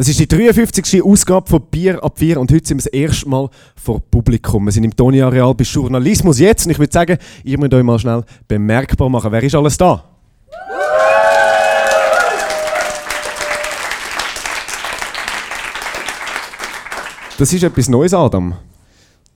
[0.00, 1.04] Das ist die 53.
[1.04, 4.64] Ausgabe von Bier ab 4 und heute sind wir das erste Mal vor Publikum.
[4.64, 7.82] Wir sind im Toni Areal bei Journalismus jetzt und ich würde sagen, ihr müsst euch
[7.82, 9.30] mal schnell bemerkbar machen.
[9.30, 10.02] Wer ist alles da?
[17.36, 18.54] Das ist etwas Neues, Adam.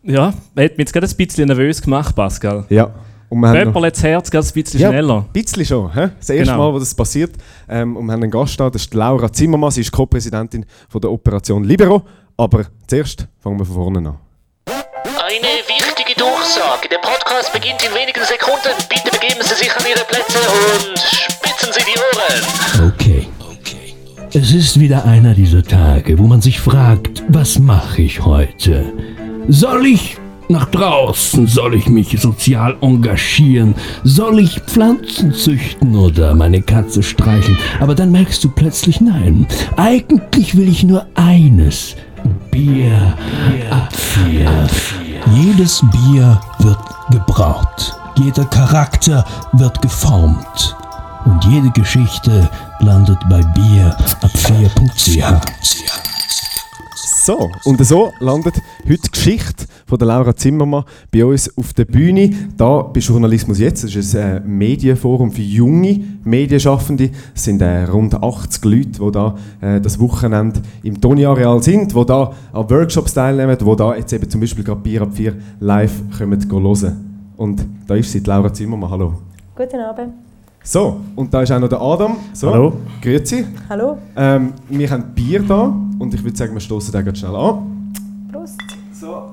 [0.03, 2.65] Ja, hat mich jetzt gerade ein bisschen nervös gemacht, Pascal.
[2.71, 2.95] Ja.
[3.35, 5.25] Und wir Pöpperl das Herz gerade ein bisschen ja, schneller.
[5.27, 5.93] ein bisschen schon.
[5.93, 6.09] He?
[6.21, 6.57] Das erste genau.
[6.57, 7.33] Mal, wo das passiert.
[7.69, 9.73] Ähm, und wir haben einen Gast da, das ist Laura Zimmermann.
[9.73, 10.65] Sie ist Co-Präsidentin
[10.95, 12.05] der Operation Libero.
[12.37, 14.19] Aber zuerst fangen wir von vorne an.
[14.67, 16.89] Eine wichtige Durchsage.
[16.89, 18.73] Der Podcast beginnt in wenigen Sekunden.
[18.89, 22.93] Bitte begeben Sie sich an Ihre Plätze und spitzen Sie die Ohren.
[22.95, 23.27] Okay.
[23.51, 23.95] okay.
[24.33, 28.93] Es ist wieder einer dieser Tage, wo man sich fragt, was mache ich heute?
[29.49, 31.47] Soll ich nach draußen?
[31.47, 33.75] Soll ich mich sozial engagieren?
[34.03, 37.59] Soll ich Pflanzen züchten oder meine Katze streicheln?
[37.81, 39.47] Aber dann merkst du plötzlich nein.
[39.77, 41.97] Eigentlich will ich nur eines.
[42.51, 43.15] Bier
[43.71, 44.69] ab vier.
[45.35, 46.79] Jedes Bier wird
[47.11, 47.95] gebraut.
[48.17, 50.77] Jeder Charakter wird geformt.
[51.25, 52.49] Und jede Geschichte
[52.81, 56.14] landet bei Bier ab 4.ch.
[57.25, 61.87] So, und so landet heute die Geschichte von der Laura Zimmermann bei uns auf der
[61.87, 63.83] Bühne, da bei Journalismus jetzt.
[63.83, 67.09] Das ist ein äh, Medienforum für junge Medienschaffende.
[67.35, 72.05] Es sind äh, rund 80 Leute, die da äh, das Wochenende im Toni-Areal sind, die
[72.05, 76.03] da an Workshops teilnehmen, die da jetzt eben zum Beispiel gerade Bier ab 4 live
[76.19, 77.31] kommen hören.
[77.39, 78.91] Und da ist sie, Laura Zimmermann.
[78.91, 79.15] Hallo.
[79.57, 80.24] Guten Abend.
[80.67, 82.17] So, und da ist auch noch der Adam.
[82.33, 82.73] So, Hallo.
[83.03, 83.45] Grüezi.
[83.69, 83.99] Hallo.
[84.17, 87.93] Ähm, wir haben Bier da und ich würde sagen, wir stoßen den ganz schnell an.
[88.33, 88.59] Prost.
[88.99, 89.25] So.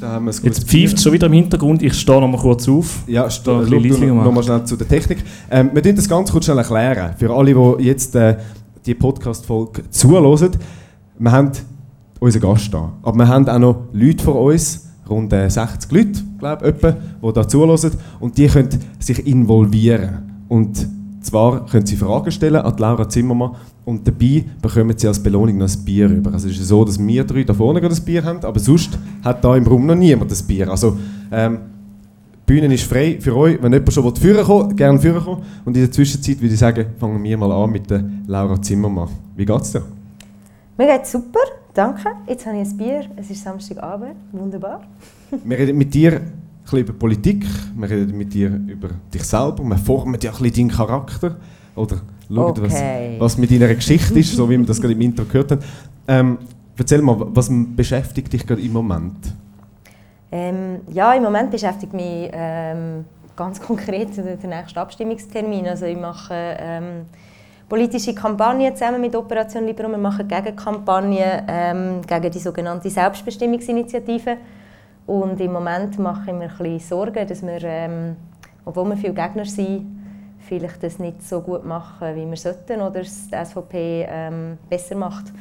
[0.00, 1.82] Da haben wir Jetzt pfeift es schon wieder im Hintergrund.
[1.82, 3.02] Ich stehe noch mal kurz auf.
[3.06, 5.18] Ja, schau noch mal schnell zu der Technik.
[5.50, 7.14] Ähm, wir werden das ganz kurz schnell erklären.
[7.18, 8.38] Für alle, die jetzt äh,
[8.86, 10.50] die Podcast-Folge zuhören.
[11.18, 11.52] Wir haben
[12.20, 12.90] unseren Gast da.
[13.02, 17.32] Aber wir haben auch noch Leute vor uns, rund 60 äh, Leute, glaube ich, die
[17.34, 17.90] da zuhören.
[18.18, 20.33] Und die können sich involvieren.
[20.54, 20.88] Und
[21.20, 25.68] zwar können Sie Fragen stellen an Laura Zimmermann und dabei bekommen Sie als Belohnung noch
[25.68, 26.32] ein Bier über.
[26.32, 29.42] Also es ist so, dass wir drei da vorne das Bier haben, aber sonst hat
[29.42, 30.70] da im Raum noch niemand das Bier.
[30.70, 30.96] Also
[31.32, 31.58] ähm,
[32.46, 33.60] die Bühne ist frei für euch.
[33.60, 35.42] Wenn jemand schon führen will, gerne führen kommen.
[35.64, 39.08] Und in der Zwischenzeit würde ich sagen, fangen wir mal an mit der Laura Zimmermann.
[39.34, 39.82] Wie geht's dir?
[40.78, 41.40] Mir geht's super,
[41.74, 42.10] danke.
[42.28, 43.06] Jetzt habe ich ein Bier.
[43.16, 44.82] Es ist Samstagabend, wunderbar.
[45.44, 46.20] wir reden mit dir
[46.64, 50.68] bisschen über Politik, wir reden mit dir über dich selber, wir formen ja ein bisschen
[50.68, 51.36] deinen Charakter
[51.76, 51.96] oder
[52.28, 53.16] schauen, okay.
[53.18, 55.60] was, was mit deiner Geschichte ist, so wie wir das gerade im Intro gehört haben.
[56.06, 56.38] Ähm,
[56.76, 59.32] erzähl mal, was beschäftigt dich gerade im Moment?
[60.32, 63.04] Ähm, ja, im Moment beschäftigt mich ähm,
[63.36, 65.68] ganz konkret der nächste Abstimmungstermin.
[65.68, 67.06] Also ich mache ähm,
[67.68, 69.88] politische Kampagnen zusammen mit Operation Libero.
[69.88, 74.38] Wir machen Gegenkampagnen ähm, gegen die sogenannte Selbstbestimmungsinitiative
[75.06, 78.16] und im Moment mache ich mir ein bisschen Sorgen, dass wir, ähm,
[78.64, 79.86] obwohl wir viele Gegner sind,
[80.38, 84.94] vielleicht das nicht so gut machen, wie wir sollten oder es die SVP ähm, besser
[84.94, 85.32] macht.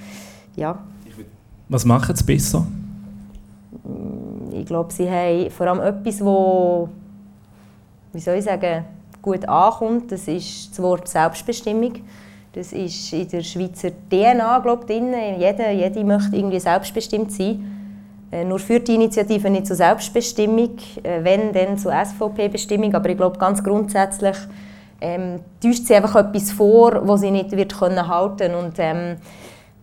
[0.55, 0.79] Ja.
[1.69, 2.65] Was machen sie besser?
[3.83, 6.89] Mm, ich glaube, sie haben vor allem etwas, wo,
[8.11, 8.85] wie soll ich sagen,
[9.21, 10.11] gut ankommt.
[10.11, 11.93] Das ist das Wort Selbstbestimmung.
[12.51, 15.13] Das ist in der Schweizer DNA, glaube ich, drin.
[15.39, 17.82] Jeder, jede möchte irgendwie selbstbestimmt sein.
[18.33, 22.95] Äh, nur führt die Initiative nicht zur Selbstbestimmung, äh, wenn, dann zur SVP-Bestimmung.
[22.95, 24.37] Aber ich glaube, ganz grundsätzlich
[25.01, 29.17] ähm, täuscht sie einfach etwas vor, das sie nicht wird können halten Und ähm,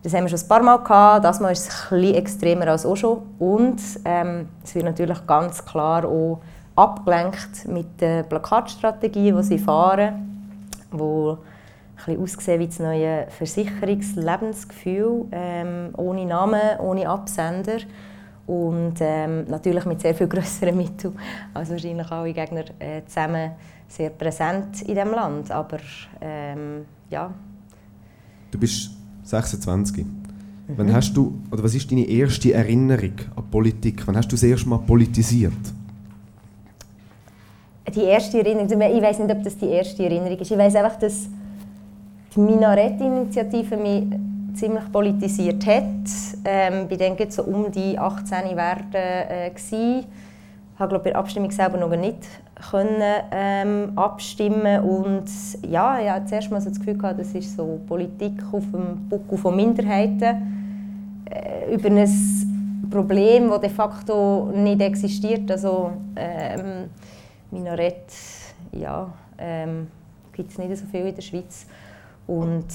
[0.03, 1.23] das haben wir schon ein paar Mal gehabt.
[1.23, 3.21] Das Mal ist es bisschen extremer als auch schon.
[3.39, 6.41] Und ähm, es wird natürlich ganz klar auch
[6.75, 10.57] abgelenkt mit der Plakatstrategie, die sie fahren,
[10.91, 11.37] wo
[12.05, 17.77] ein bisschen aussehen wie das neue Versicherungslebensgefühl, ähm, ohne Namen, ohne Absender
[18.51, 21.13] und ähm, natürlich mit sehr viel größeren Mitteln
[21.53, 23.51] als wahrscheinlich alle Gegner äh, zusammen
[23.87, 25.49] sehr präsent in diesem Land.
[25.51, 25.77] Aber
[26.19, 27.33] ähm, ja.
[28.51, 28.91] Du bist
[29.23, 30.05] 26.
[30.05, 30.09] Mhm.
[30.75, 34.05] Wann hast du, oder was ist deine erste Erinnerung an Politik?
[34.05, 35.53] Wann hast du das erste Mal politisiert?
[37.95, 40.51] Die erste Erinnerung, ich weiß nicht, ob das die erste Erinnerung ist.
[40.51, 41.27] Ich weiß einfach, dass
[42.35, 44.03] die Minarett-Initiative mich
[44.53, 45.85] ziemlich politisiert hat.
[46.45, 50.05] Ähm, ich denke, so um die 18 werden äh, gsi.
[50.73, 52.27] Ich habe bei der Abstimmung selber noch nicht
[52.69, 53.01] können,
[53.31, 55.25] ähm, abstimmen und
[55.67, 59.09] ja, ich hatte zuerst mal so das Gefühl gehabt, das ist so Politik auf dem
[59.09, 65.49] Buckel von Minderheiten äh, über ein Problem, das de facto nicht existiert.
[65.49, 66.89] Also ähm,
[67.51, 68.11] Minarett,
[68.71, 69.87] ja, ähm,
[70.33, 71.65] gibt es nicht so viel in der Schweiz
[72.27, 72.65] und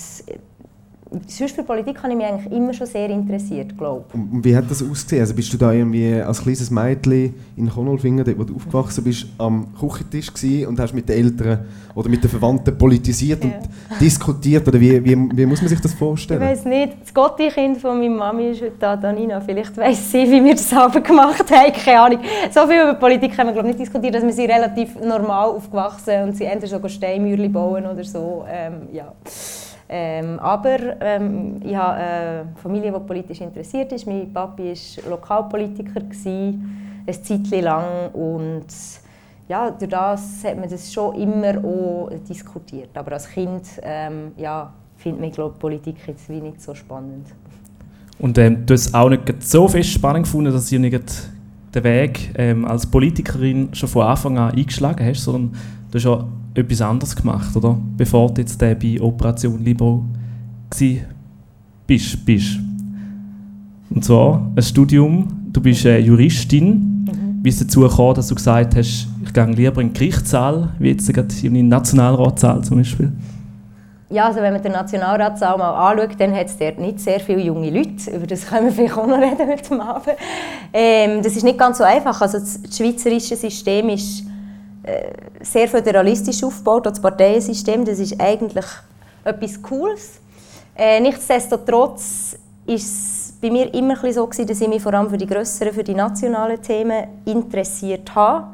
[1.29, 4.71] sonst für Politik habe ich mich eigentlich immer schon sehr interessiert, glaube Und, wie hat
[4.71, 5.21] das ausgesehen?
[5.23, 9.27] Also bist du da irgendwie als kleines Mädchen in Konolfingen, dort wo du aufgewachsen bist,
[9.39, 11.61] am Küchentisch gewesen und hast mit den Eltern
[11.95, 13.51] oder mit den Verwandten politisiert Ja.
[13.51, 14.67] und diskutiert?
[14.67, 16.41] Oder wie, wie, wie muss man sich das Ich vorstellen?
[16.41, 19.41] weiß nicht, das Gotti-Kind von meiner Mami ist heute da, Danina.
[19.41, 21.73] Vielleicht weiss sie, wie wir das selber gemacht haben.
[21.73, 22.19] Keine Ahnung.
[22.51, 25.51] So viel über Politik haben wir glaube ich, nicht diskutiert, dass wir sind relativ normal
[25.51, 28.45] aufgewachsen und sie entweder so Steinmauerchen bauen oder so.
[28.49, 29.13] Ähm, ja.
[29.89, 34.07] Ähm, aber ähm, ich habe eine Familie, die politisch interessiert ist.
[34.07, 38.11] Mein Papi war Lokalpolitiker, gewesen, eine Zeit lang.
[38.13, 38.67] Und
[39.49, 42.91] ja, durch das hat man das schon immer auch diskutiert.
[42.95, 47.27] Aber als Kind ähm, ja, findet man glaub, Politik jetzt wie nicht so spannend.
[48.19, 51.31] Und ähm, du hast auch nicht so fest spannend gefunden, dass du nicht
[51.75, 55.53] den Weg ähm, als Politikerin schon von Anfang an eingeschlagen hast, sondern
[55.91, 56.25] du hast auch
[56.59, 57.77] etwas anderes gemacht, oder?
[57.97, 60.05] Bevor du jetzt bei Operation Libro
[60.71, 61.03] gsi
[61.87, 62.59] bist, bist.
[63.91, 67.41] Und zwar ein Studium, du bist äh, Juristin.
[67.43, 70.71] Wie ist es dazu gekommen, dass du gesagt hast, ich gehe lieber in den Gerichtssaal,
[70.79, 73.13] wie jetzt gerade in den Nationalratssaal zum Beispiel?
[74.09, 77.41] Ja, also wenn man den Nationalratssaal mal anschaut, dann hat es dort nicht sehr viele
[77.43, 78.11] junge Leute.
[78.15, 80.17] Über das können wir vielleicht auch noch reden heute Abend.
[80.73, 82.21] Ähm, das ist nicht ganz so einfach.
[82.21, 84.25] Also das, schweizerische System ist
[85.41, 87.85] sehr föderalistisch aufgebaut, das Parteiensystem.
[87.85, 88.67] Das ist eigentlich
[89.25, 90.21] etwas Cooles.
[90.77, 92.37] Äh, nichtsdestotrotz
[92.67, 95.73] ist es bei mir immer so gewesen, dass ich mich vor allem für die grösseren,
[95.73, 98.49] für die nationalen Themen interessiert habe.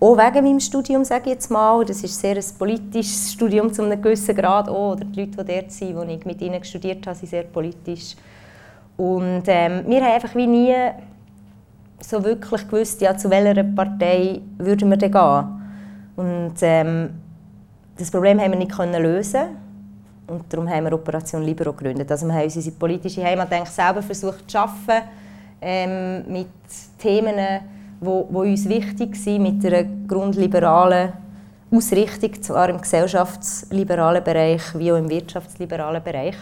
[0.00, 1.84] Auch wegen meinem Studium, sage ich jetzt mal.
[1.84, 4.68] Das ist sehr ein politisches Studium zu einem gewissen Grad.
[4.68, 4.92] Auch.
[4.92, 8.14] Oder die Leute, die dort sind, die ich mit ihnen studiert habe, sind sehr politisch.
[8.96, 10.74] Und ähm, wir haben einfach wie nie
[12.00, 15.44] so wirklich gewusst, ja, zu welcher Partei würden wir denn gehen.
[16.16, 17.10] Und ähm,
[17.96, 19.56] das Problem haben wir nicht können lösen
[20.26, 22.10] und darum haben wir Operation Libero gegründet.
[22.10, 25.02] Also wir haben unsere politische Heimat eigentlich selber versucht zu schaffen
[25.60, 26.48] ähm, mit
[26.98, 27.34] Themen,
[28.00, 31.12] wo uns wichtig sind, mit einer grundliberalen
[31.70, 36.36] Ausrichtung, zwar im gesellschaftsliberalen Bereich wie auch im wirtschaftsliberalen Bereich.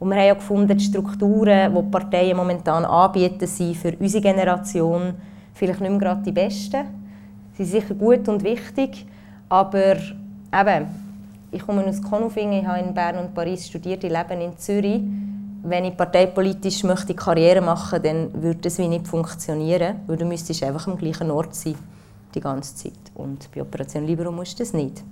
[0.00, 4.22] Und wir haben auch gefunden, die Strukturen, die die Parteien momentan anbieten, sind für unsere
[4.22, 5.14] Generation
[5.54, 6.84] vielleicht nicht mehr gerade die besten.
[7.56, 9.06] Sie sind sicher gut und wichtig,
[9.48, 9.96] aber
[10.52, 10.86] eben,
[11.52, 15.02] ich komme aus Konufingen, ich habe in Bern und Paris studiert, ich lebe in Zürich.
[15.62, 20.64] Wenn ich parteipolitisch möchte Karriere machen dann würde das wie nicht funktionieren, weil du müsstest
[20.64, 21.76] einfach am gleichen Ort sein,
[22.34, 22.92] die ganze Zeit.
[23.14, 25.02] Und bei Operation Libero musst du das nicht.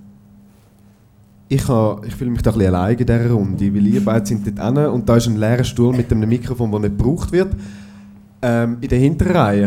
[1.48, 4.24] Ich, ha- ich fühle mich da ein bisschen allein in dieser Runde, weil ihr beide
[4.26, 7.32] sind dort hin und da ist ein leerer Stuhl mit einem Mikrofon, das nicht gebraucht
[7.32, 7.52] wird.
[8.42, 9.66] Ähm, in der hinteren Reihe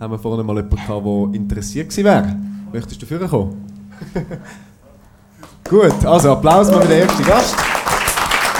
[0.00, 2.36] haben wir vorne mal jemanden gehabt, der interessiert gewesen wäre.
[2.72, 3.64] Möchtest du vorne kommen?
[5.68, 7.56] Gut, also Applaus mal für den ersten Gast.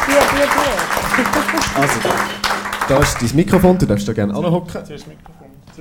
[0.07, 1.81] Hier, hier, hier.
[1.81, 2.01] Also,
[2.89, 4.83] da ist dein Mikrofon, du darfst da gerne anhocken.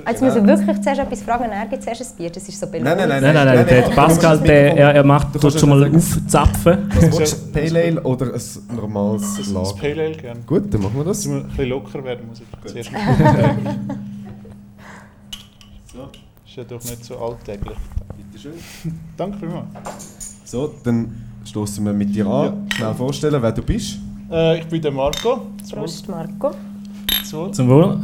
[0.08, 2.66] Jetzt muss ich wirklich zuerst etwas fragen, er gibt zuerst ein Bier, das ist so
[2.66, 3.22] Nein, nein, nein.
[3.22, 6.88] Nein, nein, nein, der Pascal, der, er, er macht Du schon mal aufzapfen.
[6.94, 7.52] Was du?
[7.52, 8.40] Pale Ale oder ein
[8.76, 9.74] normales Lager?
[9.80, 10.40] Pale Ale gerne.
[10.46, 11.28] Gut, dann machen wir das.
[11.28, 12.90] wir ein bisschen locker werden, muss ich zuerst
[15.92, 16.08] So,
[16.46, 17.76] ist ja doch nicht so alltäglich.
[18.16, 18.52] Bitteschön.
[19.16, 19.66] Danke vielmals.
[20.44, 21.12] So, dann
[21.44, 22.68] stoßen wir mit dir an.
[22.76, 23.98] Schnell vorstellen, wer du bist.
[24.30, 25.46] Äh, ich bin der Marco.
[25.68, 26.52] Prost, Marco.
[27.24, 27.48] So.
[27.48, 27.98] Zum Wohl.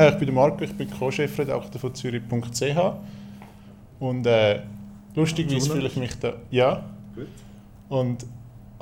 [0.00, 2.62] Äh, ich bin der Marco, ich bin Co-Chefredakteur von Zürich.ch.
[3.98, 4.60] Und äh,
[5.14, 6.32] lustigerweise fühle ich mich da.
[6.50, 6.84] Ja.
[7.14, 7.26] Gut.
[7.90, 8.24] Und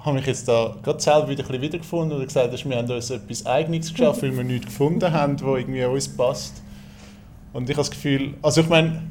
[0.00, 2.88] habe mich jetzt da gerade selber wieder ein bisschen wiedergefunden und gesagt, dass wir haben
[2.88, 6.62] uns etwas Eigenes geschafft, weil wir nichts gefunden haben, was irgendwie an uns passt.
[7.52, 9.02] Und ich habe das Gefühl, also ich meine,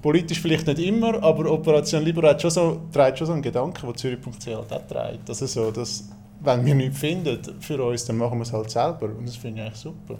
[0.00, 3.84] politisch vielleicht nicht immer, aber Operation Libero hat schon so, trägt schon so einen Gedanken,
[3.84, 5.28] den Zürich.ch halt auch trägt.
[5.28, 6.08] Also so, dass,
[6.38, 9.06] wenn wir nichts finden für uns, dann machen wir es halt selber.
[9.06, 10.18] Und das finde ich eigentlich super.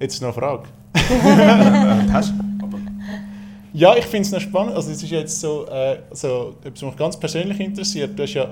[0.00, 0.68] Jetzt noch eine Frage.
[2.12, 2.32] Hast
[3.74, 4.74] Ja, ich finde es noch spannend.
[4.74, 8.18] Also es ist jetzt so, äh, so etwas, was mich ganz persönlich interessiert.
[8.18, 8.48] Du hast ja,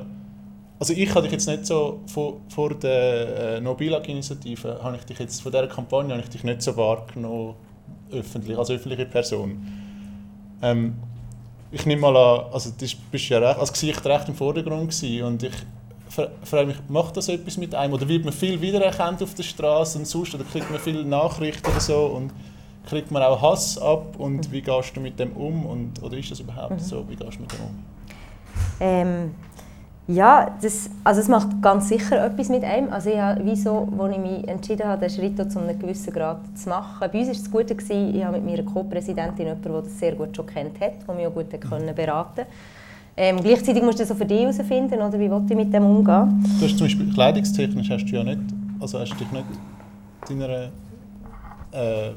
[0.78, 5.18] also ich habe dich jetzt nicht so vor, vor der äh, No-Bilag-Initiative, habe ich dich
[5.18, 7.54] jetzt, von dieser Kampagne habe ich dich nicht so wahrgenommen,
[8.12, 9.66] öffentlich, als öffentliche Person.
[10.60, 10.96] Ähm,
[11.70, 15.22] ich nehme mal an, also du bist ja recht, als Gesicht recht im Vordergrund gewesen
[15.22, 15.54] und ich
[16.44, 19.98] frage mich, macht das etwas mit einem oder wird man viel wiedererkannt auf der Straße
[19.98, 22.32] und sonst oder kriegt man viele Nachrichten oder so und
[22.88, 26.30] kriegt man auch Hass ab und wie gehst du mit dem um und oder ist
[26.30, 27.84] das überhaupt so, wie gehst du mit dem um?
[28.80, 29.34] Ähm,
[30.06, 32.90] ja, das, also es macht ganz sicher etwas mit einem.
[32.90, 36.40] Also ich habe, wieso, als ich mich entschieden habe, den Schritt zu einem gewissen Grad
[36.56, 37.10] zu machen.
[37.12, 40.14] Bei uns war es Gute, gewesen, ich habe mit meiner Co-Präsidentin jemanden, der das sehr
[40.14, 42.46] gut schon kennt hat, der mich auch gut können beraten
[43.20, 45.84] Ähm, gleichzeitig musst du das so für dich herausfinden, oder wie willst du mit dem
[45.84, 46.44] umgehen.
[46.60, 48.38] Du hast zum Beispiel kleidungstechnisch hast du ja nicht,
[48.80, 49.44] also hast du dich nicht
[50.28, 50.70] deiner
[51.72, 52.12] äh,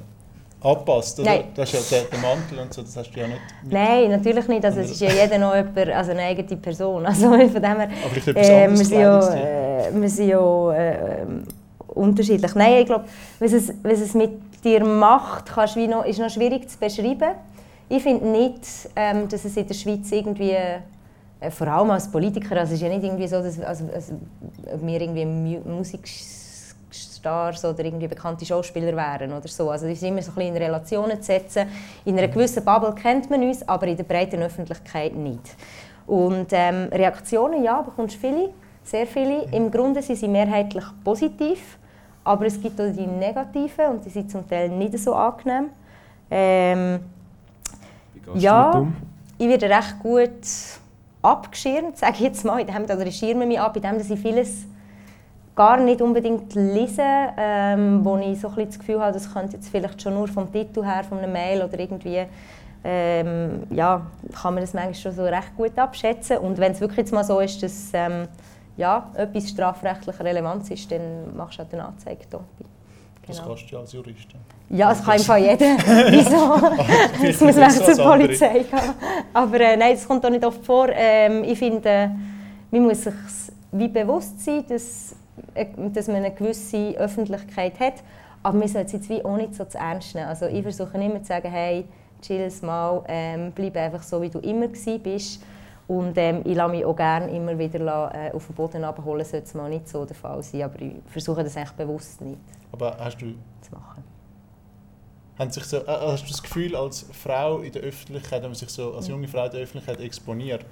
[0.62, 1.32] angepasst, oder?
[1.32, 1.44] Nein.
[1.56, 3.42] Das ist ja der, der Mantel und so, das hast du ja nicht.
[3.68, 4.64] Nein, natürlich nicht.
[4.64, 7.04] Also, es ist ja jeder noch jemand, also eine eigene Person.
[7.08, 11.26] Also von dem her, Aber etwas äh, wir sind ja, äh, wir sind ja äh,
[11.88, 12.54] unterschiedlich.
[12.54, 13.06] Nein, ich glaube,
[13.40, 14.32] was es, was es mit
[14.64, 17.32] dir macht, kannst wie noch, ist noch schwierig zu beschreiben.
[17.94, 22.56] Ich finde nicht, ähm, dass es in der Schweiz irgendwie, äh, vor allem als Politiker,
[22.56, 24.14] also es ist ja nicht irgendwie so, dass also, also,
[24.82, 29.70] wir irgendwie Mu Musikstars oder irgendwie bekannte Schauspieler wären oder so.
[29.70, 31.68] Also es ist immer so ein in Relationen zu setzen.
[32.06, 35.58] In einer gewissen Bubble kennt man uns, aber in der breiten Öffentlichkeit nicht.
[36.08, 38.52] Und ähm, Reaktionen, ja, bekommst viele,
[38.86, 39.52] sehr viele.
[39.52, 41.78] Im Grunde sind sie mehrheitlich positiv,
[42.24, 45.72] aber es gibt auch die negativen und die sind zum Teil nicht so angenehm.
[46.30, 47.02] Ähm,
[48.36, 48.88] ja,
[49.38, 50.32] ich werde recht gut
[51.22, 54.66] abgeschirmt, sage ich jetzt mal, indem oder ich schirme mich ab, indem dass ich vieles
[55.56, 57.04] gar nicht unbedingt lese,
[57.38, 60.28] ähm, wo ich so ein bisschen das Gefühl habe, das könnte jetzt vielleicht schon nur
[60.28, 62.26] vom Titel her, von einer Mail oder irgendwie,
[62.84, 64.02] ähm, ja,
[64.42, 66.38] kann man das manchmal schon so recht gut abschätzen.
[66.38, 68.28] Und wenn es wirklich jetzt mal so ist, dass ähm,
[68.78, 72.40] ja, etwas strafrechtlich relevant ist, dann machst du halt eine Anzeige da.
[73.32, 73.50] Das Genau.
[73.50, 74.28] kannst du ja als Jurist.
[74.70, 75.66] Ja, das kann im Fall jeder.
[76.12, 77.24] Wieso?
[77.24, 78.04] Jetzt muss man zur.
[78.04, 78.80] Polizei gehen.
[79.34, 80.88] Aber äh, nein, das kommt auch nicht oft vor.
[80.92, 82.08] Ähm, ich finde, äh,
[82.72, 83.14] man muss sich
[83.72, 85.16] wie bewusst sein, dass,
[85.54, 87.96] äh, dass man eine gewisse Öffentlichkeit hat.
[88.44, 90.28] Aber man sollte es jetzt wie auch nicht so zu ernst nehmen.
[90.28, 91.86] Also ich versuche immer zu sagen, hey,
[92.22, 95.42] chill's mal, ähm, bleib einfach so, wie du immer bist.
[95.88, 99.26] Und ähm, ich lasse mich auch gerne immer wieder la- äh, auf den Boden abholen,
[99.26, 100.64] sollte es mal nicht so der Fall sein.
[100.64, 102.38] Aber ich versuche das eigentlich bewusst nicht
[102.72, 104.04] Aber hast du, zu machen.
[105.38, 108.56] haben sich so, äh, hast du das Gefühl, als Frau in der Öffentlichkeit, wenn man
[108.56, 110.66] sich so als junge Frau in der Öffentlichkeit exponiert,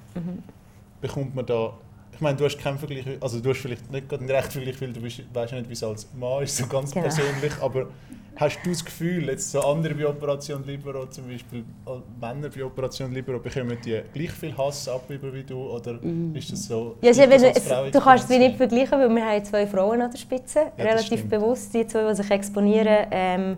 [1.00, 1.72] bekommt man da.
[2.20, 4.78] Ich meine, du hast keinen Vergleich, also du hast vielleicht nicht gerade einen rechten Vergleich,
[4.78, 7.04] weil du weißt ja nicht, wie es als Mann ist, so ganz Genau.
[7.06, 7.86] persönlich, aber
[8.36, 12.62] hast du das Gefühl, jetzt so andere bei Operation Libero, zum Beispiel äh, Männer bei
[12.62, 15.98] Operation Libero, bekommen die gleich viel Hass ab wie du, oder
[16.34, 16.98] ist das so?
[17.00, 19.08] Ja, es ist stimmt das eben, als Frau es, du kannst es nicht vergleichen, weil
[19.08, 21.72] wir haben zwei Frauen an der Spitze, das relativ bewusst.
[21.72, 23.56] Die zwei, die sich exponieren, ähm,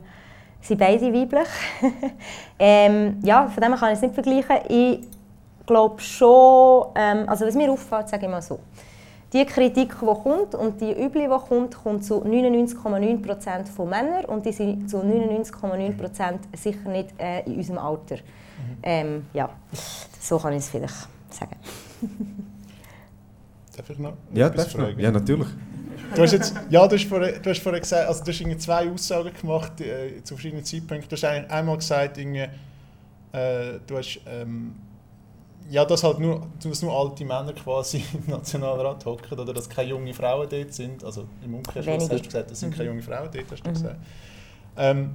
[0.60, 1.48] sind beide weiblich.
[2.60, 4.56] ähm, ja, von dem kann ich es nicht vergleichen.
[4.68, 5.00] Ich
[5.66, 8.58] glaube schon, ähm, also was mir auffällt, sage ich mal so,
[9.32, 14.44] die Kritik, die kommt und die Üble, die kommt, kommt zu 99,9% von Männern und
[14.44, 18.18] die sind zu 99,9% sicher nicht äh, in unserem Alter.
[18.82, 19.48] Ähm, ja,
[20.20, 20.94] so kann ich es vielleicht
[21.30, 21.56] sagen.
[23.76, 25.00] Darf ich noch Ja, etwas darfst du?
[25.00, 25.48] Ja, natürlich.
[26.14, 28.58] Du hast jetzt, ja, du hast vorhin, du hast vorhin gesagt, also du hast irgendwie
[28.58, 31.08] zwei Aussagen gemacht äh, zu verschiedenen Zeitpunkten.
[31.08, 32.48] Du hast einmal gesagt, irgendwie,
[33.32, 34.74] äh, du hast, ähm,
[35.72, 39.88] ja, dass halt nur, dass nur alte Männer quasi im Nationalrat hocken oder dass keine
[39.88, 41.02] junge Frauen dort sind.
[41.02, 43.96] Also im Umkehrschluss hast du gesagt, es sind keine junge Frauen dort, hast du gesagt.
[44.76, 45.10] Ähm,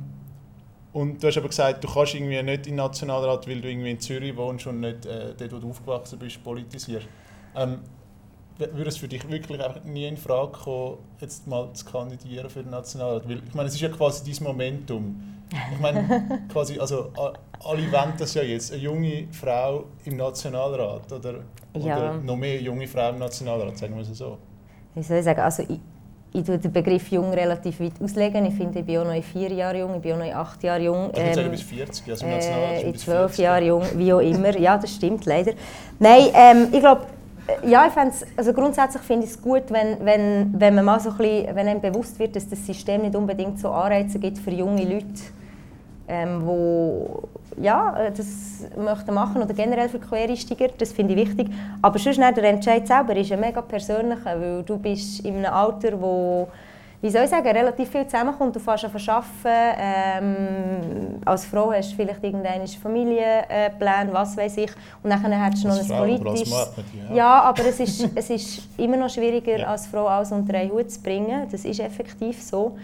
[0.93, 3.91] und du hast aber gesagt, du kannst irgendwie nicht in den Nationalrat, weil du irgendwie
[3.91, 7.07] in Zürich wohnst und nicht äh, dort, wo du aufgewachsen bist, politisierst.
[7.55, 7.79] Ähm,
[8.59, 12.61] würde es für dich wirklich einfach nie in Frage kommen, jetzt mal zu kandidieren für
[12.63, 13.27] den Nationalrat?
[13.29, 15.15] Weil, ich meine, es ist ja quasi dein Momentum.
[15.73, 21.35] Ich meine, quasi, also, alle wollen das ja jetzt, eine junge Frau im Nationalrat oder,
[21.77, 21.97] Ja.
[21.97, 24.37] oder noch mehr junge Frauen im Nationalrat, sagen wir es so.
[24.95, 25.39] Wie soll ich sagen?
[25.39, 25.79] Also ich,
[26.33, 28.45] ich tue den Begriff jung relativ weit auslegen.
[28.45, 30.61] Ich finde, ich bin auch noch in vier Jahre jung, ich bin auch noch acht
[30.63, 31.09] Jahre jung.
[31.11, 33.39] Ich würde sagen, Ähm, bis 40, also im Nationalrat äh, bis zwölf 40.
[33.43, 34.57] Jahren jung, wie auch immer.
[34.57, 35.53] Ja, das stimmt leider.
[35.99, 37.05] Nein, ähm, ich glaube,
[37.63, 41.11] ja, ich fänd's, also grundsätzlich finde ich es gut, wenn, wenn, wenn man mal so
[41.11, 44.51] ein bisschen, wenn einem bewusst wird, dass das System nicht unbedingt so Anreize gibt für
[44.51, 45.23] junge Leute,
[46.07, 47.23] ähm, wo
[47.59, 51.49] ja, äh, das möchten machen oder generell für Quereinsteiger, das finde ich wichtig.
[51.81, 55.99] Aber sonst der Entscheid selber ist ein mega persönlicher, weil du bist in einem Alter,
[55.99, 56.47] wo
[57.01, 58.55] wie soll ich sagen, relativ viel zusammenkommt.
[58.55, 64.71] Du fährst an arbeiten, ähm, als Frau hast du vielleicht irgendeine Familienplan, was weiß ich,
[65.03, 66.49] und dann hast du noch Als ein Frau politisches...
[66.49, 66.67] Mann,
[67.09, 67.15] ja.
[67.15, 69.67] Ja, aber es ist, es ist immer noch schwieriger, Ja.
[69.67, 71.47] als Frau alles unter einen Hut zu bringen.
[71.51, 72.77] Das ist effektiv so.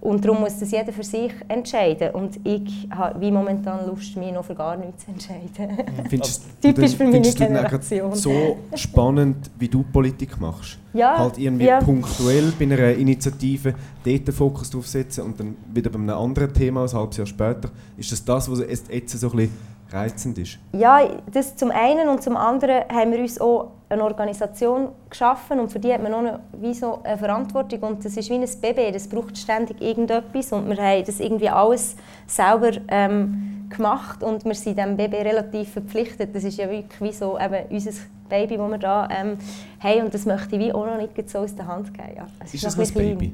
[0.00, 2.10] Und darum muss das jeder für sich entscheiden.
[2.12, 5.76] Und ich habe wie momentan Lust, mich noch für gar nichts zu entscheiden.
[6.08, 8.14] Findest Typisch für meine Generation.
[8.14, 10.78] so spannend, wie du Politik machst?
[10.94, 11.80] Ja, Halt irgendwie ja.
[11.80, 16.52] punktuell bei einer Initiative dort den Fokus drauf setzen und dann wieder bei einem anderen
[16.54, 17.70] Thema, ein halbes Jahr später.
[17.98, 19.52] Ist das das, was jetzt so ein bisschen
[19.90, 20.58] reizend ist?
[20.72, 25.70] Ja, das zum einen und zum anderen haben wir uns auch eine Organisation geschaffen und
[25.70, 28.48] für die hat man auch eine, wie so eine Verantwortung und das ist wie ein
[28.60, 34.44] Baby, das braucht ständig irgendetwas und wir haben das irgendwie alles selber ähm, gemacht und
[34.44, 36.34] wir sind dem Baby relativ verpflichtet.
[36.34, 37.90] Das ist ja wirklich wie so eben unser
[38.28, 39.38] Baby, das wir da ähm,
[39.80, 42.12] haben und das möchte ich wie auch noch nicht so aus der Hand geben.
[42.16, 42.26] Ja.
[42.44, 43.32] Es ist, ist das ein Baby?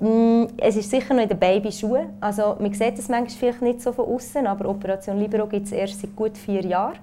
[0.00, 2.08] Mm, es ist sicher noch in den Babyschuhen.
[2.20, 5.72] Also, man sieht es manchmal vielleicht nicht so von außen, aber Operation Libero gibt es
[5.72, 6.98] erst seit gut vier Jahren.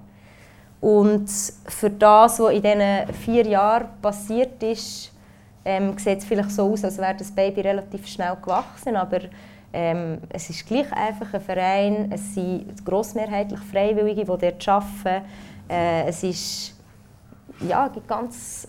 [0.84, 1.30] Und
[1.66, 5.10] für das, was in diesen vier Jahren passiert ist,
[5.64, 8.94] ähm, sieht es vielleicht so aus, als wäre das Baby relativ schnell gewachsen.
[8.94, 9.20] Aber
[9.72, 12.12] ähm, es ist gleich einfach ein Verein.
[12.12, 15.24] Es sind grossmehrheitlich Freiwillige, die dort arbeiten.
[15.70, 16.74] Äh, es ist,
[17.66, 18.68] ja, gibt ganz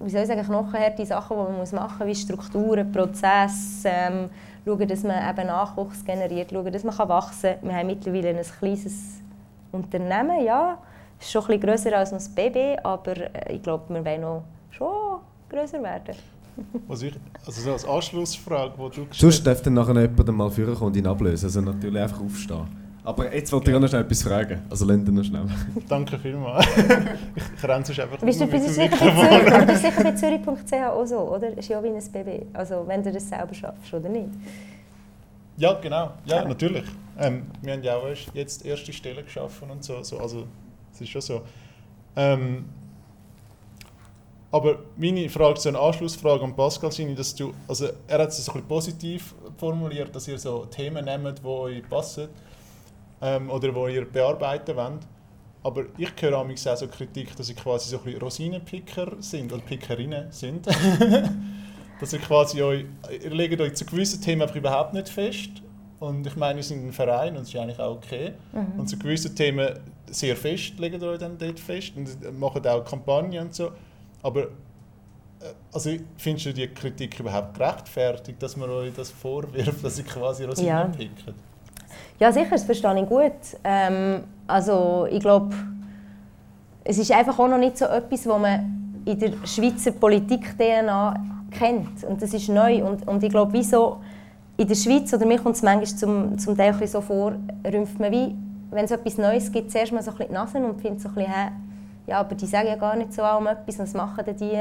[0.00, 4.30] wie soll ich sagen, knochenharte Sachen, die man machen muss, wie Strukturen, Prozesse, ähm,
[4.64, 7.68] schauen, dass man eben Nachwuchs generiert, schauen, dass man wachsen kann.
[7.68, 9.20] Wir haben mittlerweile ein kleines
[9.70, 10.78] Unternehmen, ja.
[11.22, 14.20] Es ist schon ein bisschen grösser als ein Baby, aber äh, ich glaube, wir wollen
[14.22, 16.16] noch schon grösser werden.
[16.88, 17.14] also, ich,
[17.46, 20.96] also so als Anschlussfrage, die du gestellt Sonst darf dann nachher jemand mal führen und
[20.96, 22.66] ihn ablösen, also natürlich einfach aufstehen.
[23.04, 24.62] Aber jetzt wollte ich auch noch schnell etwas fragen.
[24.68, 25.44] Also lasst noch schnell.
[25.88, 26.66] Danke vielmals.
[26.66, 31.06] ich renne sonst einfach bist du, bist du sicher bei Zürich, sicher bei Zürich.ch auch
[31.06, 31.56] so, oder?
[31.56, 32.46] Ist ja wie ein Baby.
[32.52, 34.30] Also wenn du das selber schaffst, oder nicht?
[35.56, 36.14] Ja, genau.
[36.24, 36.48] Ja, ja.
[36.48, 36.84] natürlich.
[37.16, 40.02] Ähm, wir haben ja auch jetzt erste Stellen geschaffen und so.
[40.02, 40.46] so also
[40.92, 41.42] es ist schon so.
[42.16, 42.64] Ähm,
[44.50, 48.38] aber meine Frage, so eine Anschlussfrage an Pascal Sini, dass du, also er hat es
[48.40, 52.28] ein bisschen positiv formuliert, dass ihr so Themen nehmt, die euch passen
[53.22, 55.06] ähm, oder wo ihr bearbeiten wollt.
[55.64, 60.30] Aber ich höre auch so Kritik, dass ihr quasi so ein Rosinenpicker sind oder Pickerinnen
[60.32, 60.66] sind.
[62.00, 62.84] dass ihr quasi euch,
[63.22, 65.50] ihr legt euch zu gewissen Themen einfach überhaupt nicht fest.
[66.00, 68.32] Und ich meine, wir sind ein Verein und das ist eigentlich auch okay.
[68.52, 68.80] Mhm.
[68.80, 69.78] Und zu gewissen Themen
[70.12, 73.70] sehr fest ihr euch dann dort fest und macht auch Kampagnen und so.
[74.22, 74.46] Aber äh,
[75.72, 80.44] also findest du die Kritik überhaupt gerechtfertigt, dass man euch das vorwirft, dass ihr quasi
[80.44, 80.84] Rosinen ja.
[80.84, 81.24] pickt?
[82.18, 83.32] Ja, sicher, das verstehe ich gut.
[83.64, 85.54] Ähm, also ich glaube,
[86.84, 92.04] es ist einfach auch noch nicht so etwas, was man in der Schweizer Politik-DNA kennt.
[92.04, 92.84] Und das ist neu.
[92.84, 93.98] Und, und ich glaube, wieso
[94.56, 98.12] in der Schweiz, oder mir kommt es manchmal zum, zum Teil so vor, rümpft man
[98.12, 98.34] wie,
[98.72, 101.08] wenn es etwas Neues gibt, zuerst mal so ein bisschen die Nase und findet so
[101.08, 101.50] ein bisschen, hä,
[102.06, 104.58] ja, aber die sagen ja gar nicht so um etwas, was machen denn die?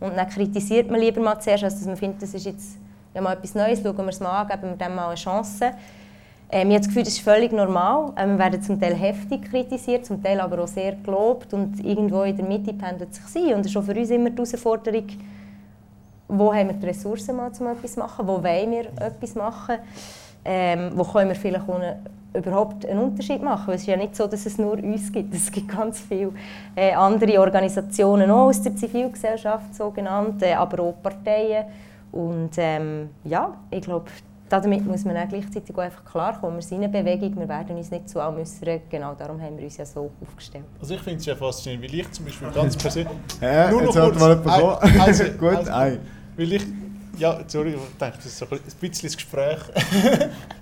[0.00, 2.78] Und dann kritisiert man lieber mal zuerst, als dass man findet, das ist jetzt
[3.14, 5.72] ja mal etwas Neues, schauen wir es mal an, geben wir dem mal eine Chance.
[6.52, 8.12] Ähm, ich habe das Gefühl, das ist völlig normal.
[8.16, 12.22] Ähm, wir werden zum Teil heftig kritisiert, zum Teil aber auch sehr gelobt und irgendwo
[12.22, 13.54] in der Mitte pendelt sich sein.
[13.54, 15.06] Und das ist auch für uns immer die Herausforderung,
[16.28, 19.76] wo haben wir die Ressourcen mal, um etwas zu machen, wo wollen wir etwas machen,
[20.44, 21.98] ähm, wo können wir vielleicht ohne
[22.34, 23.68] überhaupt einen Unterschied machen.
[23.68, 25.34] Weil es ist ja nicht so, dass es nur uns gibt.
[25.34, 26.32] Es gibt ganz viele
[26.76, 31.66] äh, andere Organisationen auch aus der Zivilgesellschaft, sogenannte, äh, aber auch Parteien.
[32.12, 34.06] Und ähm, ja, ich glaube,
[34.50, 36.56] damit muss man auch gleichzeitig auch einfach klarkommen.
[36.56, 38.80] Wir sind eine Bewegung, wir werden uns nicht zu allem äußern.
[38.90, 40.64] Genau darum haben wir uns ja so aufgestellt.
[40.80, 43.12] Also ich finde es ja faszinierend, weil ich zum Beispiel ganz persönlich...
[43.40, 45.98] ja, nur noch jetzt kurz, mal jemand ein, also, Gut, also, ein.
[46.36, 46.66] Weil ich...
[47.16, 49.58] Ja, sorry, ich denke, das ist so ein bisschen das Gespräch.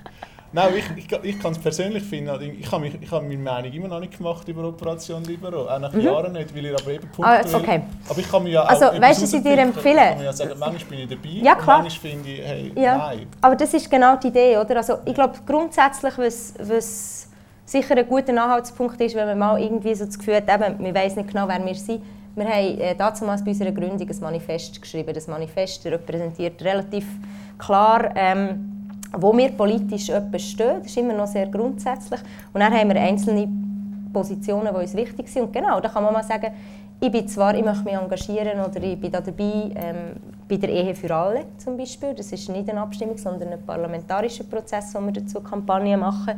[0.50, 2.30] Nein, ich, ich, ich kann es persönlich finden.
[2.30, 5.68] Also ich habe ich hab meine Meinung immer noch nicht gemacht über Operation Libero.
[5.68, 6.00] Auch nach mhm.
[6.00, 7.44] Jahren nicht, weil ihr aber eben punktuell...
[7.52, 7.82] Ah, okay.
[8.08, 10.00] Aber ich kann mir ja also, auch weißt du, was ich dir empfehle?
[10.00, 11.82] Ich kann ja sagen, manchmal bin ich dabei, ja, klar.
[11.82, 12.96] manchmal finde ich, hey, ja.
[12.96, 13.26] nein.
[13.42, 14.76] Aber das ist genau die Idee, oder?
[14.76, 17.28] Also, ich glaube grundsätzlich, was, was
[17.66, 20.94] sicher ein guter Anhaltspunkt ist, wenn man mal irgendwie so das Gefühl hat, eben, wir
[20.94, 22.02] wissen nicht genau, wer wir sind.
[22.34, 25.12] Wir haben äh, damals bei unserer Gründung ein Manifest geschrieben.
[25.12, 27.04] Das Manifest repräsentiert relativ
[27.58, 28.12] klar...
[28.14, 28.77] Ähm,
[29.12, 30.78] wo wir politisch etwas stehen.
[30.78, 32.20] Das ist immer noch sehr grundsätzlich.
[32.52, 33.48] Und dann haben wir einzelne
[34.12, 35.42] Positionen, die uns wichtig sind.
[35.44, 36.52] Und genau, da kann man mal sagen,
[37.00, 40.16] ich bin zwar, ich möchte mich engagieren oder ich bin da dabei ähm,
[40.48, 42.12] bei der Ehe für alle zum Beispiel.
[42.14, 46.34] Das ist nicht eine Abstimmung, sondern ein parlamentarischer Prozess, wo wir dazu Kampagnen machen.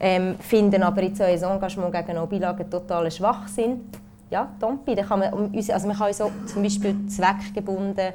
[0.00, 3.82] Ähm, finden aber jetzt unser Engagement gegen Obilagen total Schwachsinn.
[4.30, 8.12] Ja, Tompi, da kann man, also man kann so zum Beispiel zweckgebunden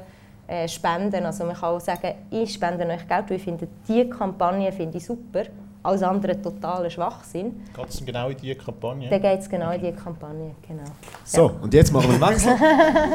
[0.48, 1.24] äh, spenden.
[1.24, 4.98] Also man kann auch sagen, ich spende euch Geld, weil ich finde, diese Kampagne finde
[4.98, 5.42] ich super.
[5.82, 7.52] Alles andere totaler Schwachsinn.
[7.74, 9.08] Geht es genau in diese Kampagne?
[9.08, 10.82] Dann geht es genau in diese Kampagne, genau.
[11.24, 11.52] So, ja.
[11.62, 12.56] und jetzt machen wir einen Wechsel.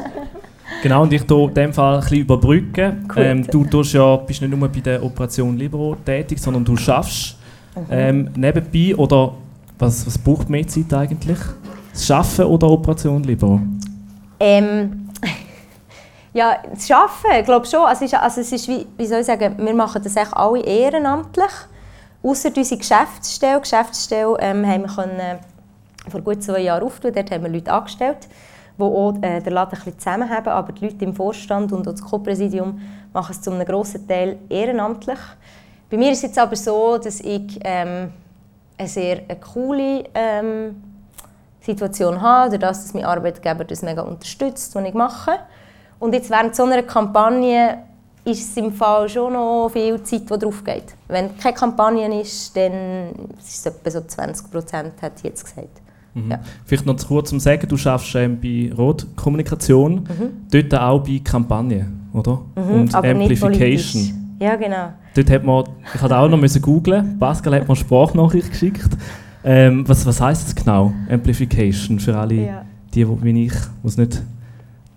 [0.83, 3.09] genau, und ich tue in diesem Fall ein bisschen überbrücken.
[3.17, 7.37] Ähm, du tust ja, bist nicht nur bei der Operation Libero tätig, sondern du schaffst
[7.75, 7.85] mhm.
[7.91, 9.33] ähm, nebenbei, oder
[9.77, 11.39] was, was braucht mehr Zeit eigentlich?
[11.91, 13.59] Das Schaffen oder Operation Libero?
[14.39, 15.00] Ähm,
[16.33, 17.85] ja, das Arbeiten, ich glaube schon.
[17.85, 21.51] Also, also es ist wie, wie soll ich sagen, wir machen das eigentlich alle ehrenamtlich.
[22.23, 23.57] Außer unsere Geschäftsstelle.
[23.57, 25.37] Die Geschäftsstelle ähm, haben wir können, äh,
[26.09, 27.11] vor gut zwei Jahren auftun.
[27.13, 28.27] Dort haben wir Leute angestellt,
[28.77, 30.47] die auch äh, den Laden ein bisschen zusammen haben.
[30.47, 32.79] Aber die Leute im Vorstand und auch das Co-Präsidium
[33.11, 35.19] machen es zu einem grossen Teil ehrenamtlich.
[35.89, 38.11] Bei mir ist es jetzt aber so, dass ich ähm,
[38.77, 40.81] eine sehr eine coole ähm,
[41.59, 45.31] Situation habe, dadurch, dass mein Arbeitgeber das mega unterstützt, was ich mache.
[46.01, 47.77] Und jetzt während so einer Kampagne
[48.25, 50.95] ist es im Fall schon noch viel Zeit, die drauf geht.
[51.07, 55.79] Wenn keine Kampagne ist, dann ist es etwa so 20 Prozent, hat jetzt gesagt.
[56.15, 56.31] Mhm.
[56.31, 56.39] Ja.
[56.65, 60.47] Vielleicht noch zu kurz zum Sagen, du arbeitest ähm, bei Rotkommunikation, mhm.
[60.51, 62.41] dort auch bei Kampagnen, oder?
[62.55, 64.37] Mhm, Und Amplification.
[64.39, 64.93] Ja, genau.
[65.13, 68.89] Dort hat man, ich hatte auch noch googeln, Pascal hat mir eine Sprachnachricht geschickt.
[69.43, 72.65] Ähm, was, was heisst das genau, Amplification, für alle, ja.
[72.91, 74.21] die, wie ich, die es nicht,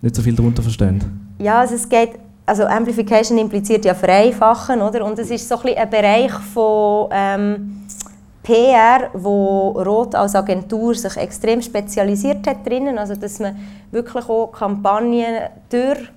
[0.05, 1.35] nicht so viel darunter verstehen?
[1.39, 2.11] Ja, also es geht,
[2.45, 5.03] also Amplification impliziert ja Vereinfachen, oder?
[5.03, 7.09] Und es ist so ein, ein Bereich von...
[7.11, 7.81] Ähm,
[8.45, 13.57] PR, wo Rot als Agentur sich extrem spezialisiert hat drinnen, also dass man
[13.91, 16.11] wirklich auch Kampagnen durch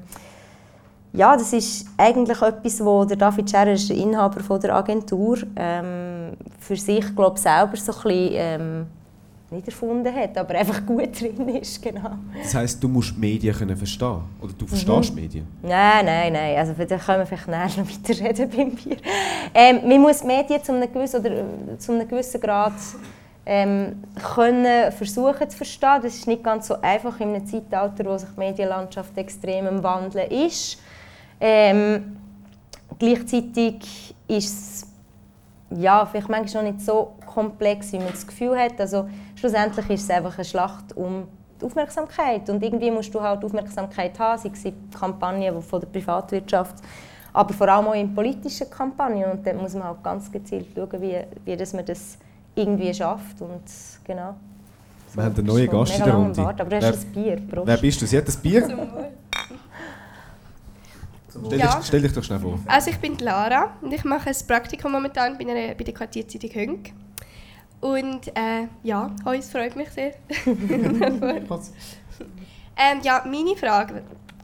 [1.12, 6.32] ja, das ist eigentlich etwas, wo der David Scherer der Inhaber von der Agentur ähm,
[6.58, 8.86] für sich glaube selber so ein bisschen, ähm,
[9.52, 12.12] nicht erfunden hat, aber einfach gut drin ist, genau.
[12.42, 15.20] Das heisst, du musst Medien können verstehen oder du verstehst mhm.
[15.20, 15.46] Medien?
[15.62, 18.96] Nein, nein, nein, also da können wir vielleicht näher noch weiterreden beim Bier.
[19.52, 22.72] Ähm, man muss Medien zu einem gewissen, oder, äh, zu einem gewissen Grad
[23.44, 24.02] ähm,
[24.34, 26.00] können versuchen zu verstehen.
[26.02, 29.82] Das ist nicht ganz so einfach in einem Zeitalter, wo sich die Medienlandschaft extrem im
[29.82, 30.78] Wandeln ist.
[31.40, 32.16] Ähm,
[32.98, 34.86] gleichzeitig ist es
[35.78, 38.80] ja, vielleicht manchmal noch nicht so komplex, wie man das Gefühl hat.
[38.80, 41.26] Also, schlussendlich ist es einfach eine Schlacht um
[41.60, 42.48] die Aufmerksamkeit.
[42.50, 46.76] Und irgendwie musst du halt Aufmerksamkeit haben, sei es in Kampagnen von der Privatwirtschaft,
[47.32, 49.30] aber vor allem auch in politischen Kampagnen.
[49.30, 52.18] Und dann muss man halt ganz gezielt schauen, wie, wie das man das
[52.54, 53.40] irgendwie schafft.
[53.40, 53.62] Und
[54.04, 54.34] genau.
[55.14, 56.36] Wir haben einen neuen Gast in der Runde.
[56.38, 57.48] Wart, aber du hast wer, ein Bier.
[57.48, 57.66] Prost.
[57.66, 58.06] Wer bist du?
[58.06, 58.88] Sie hat ein Bier?
[61.46, 61.76] Stell, ja.
[61.76, 62.58] dich, stell dich doch schnell vor.
[62.66, 66.50] Also ich bin Lara und ich mache ein Praktikum momentan bei, einer, bei der Quartierzeitung
[66.54, 66.92] Hönk.
[67.80, 70.12] Und äh, ja, hoi, es freut mich sehr.
[70.46, 70.60] ähm,
[73.02, 74.02] ja, meine Frage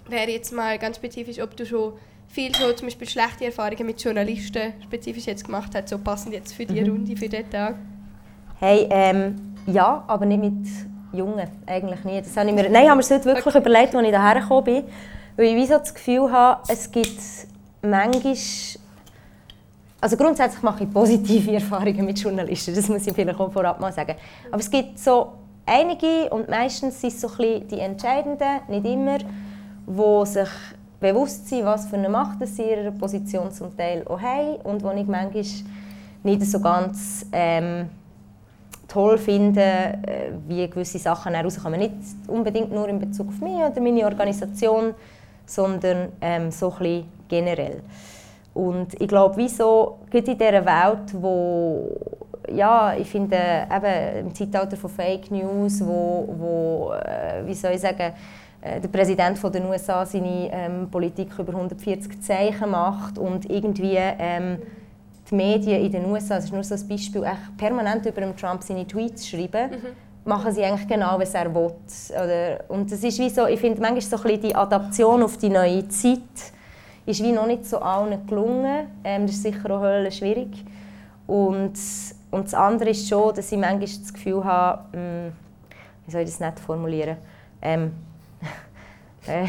[0.08, 1.92] wäre jetzt mal ganz spezifisch, ob du schon
[2.26, 6.52] viel so zum Beispiel schlechte Erfahrungen mit Journalisten spezifisch jetzt gemacht hast, so passend jetzt
[6.52, 6.90] für die mhm.
[6.90, 7.76] Runde, für den Tag.
[8.60, 10.66] Hey, ähm, ja, aber nicht mit
[11.12, 12.26] Jungen, eigentlich nicht.
[12.26, 13.58] Das habe ich mir, nein, ich habe mir das wirklich okay.
[13.58, 14.84] überlegt, als ich hierher gekommen bin.
[15.36, 17.20] Weil ich so das Gefühl habe, es gibt
[17.82, 18.34] manchmal...
[20.00, 23.92] Also grundsätzlich mache ich positive Erfahrungen mit Journalisten, das muss ich vielleicht auch vorab mal
[23.92, 24.16] sagen.
[24.50, 29.18] Aber es gibt so einige, und meistens sind es so ein die Entscheidenden, nicht immer,
[29.18, 30.48] die sich
[30.98, 34.82] bewusst sind, was für eine Macht sie in ihrer Position zum Teil auch haben und
[34.82, 35.44] wo ich manchmal
[36.24, 37.88] nicht so ganz ähm,
[38.88, 41.78] toll finde, äh, wie gewisse Sachen herauskommen.
[41.78, 41.94] Nicht
[42.26, 44.94] unbedingt nur in Bezug auf mich oder meine Organisation,
[45.46, 47.82] sondern ähm, so ein generell.
[48.54, 51.96] Und ich glaube, wieso, gerade in dieser Welt, wo,
[52.52, 57.80] ja, ich finde, eben im Zeitalter von Fake News, wo, wo äh, wie soll ich
[57.80, 58.14] sagen,
[58.60, 64.58] äh, der Präsident den USA seine ähm, Politik über 140 Zeichen macht und irgendwie ähm,
[65.30, 67.24] die Medien in den USA, das ist nur so ein Beispiel,
[67.56, 69.70] permanent über Trump seine Tweets schreiben.
[69.70, 71.72] Mhm machen sie eigentlich genau, was er will.
[72.10, 75.38] Oder, und das ist wie so, ich finde manchmal so ein bisschen die Adaption auf
[75.38, 76.20] die neue Zeit
[77.06, 78.86] ist wie noch nicht so allen gelungen.
[79.02, 80.64] Ähm, das ist sicher auch höllisch schwierig.
[81.26, 81.72] Und,
[82.30, 85.32] und das andere ist schon, dass ich manchmal das Gefühl habe, mh, hm,
[86.04, 87.16] wie soll ich das nicht formulieren,
[87.62, 87.92] ähm,
[89.26, 89.46] äh,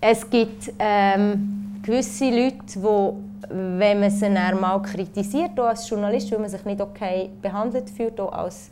[0.00, 6.30] es gibt ähm, gewisse Leute, die wenn man sie dann mal kritisiert, auch als Journalist,
[6.32, 8.70] weil man sich nicht okay behandelt fühlt, auch als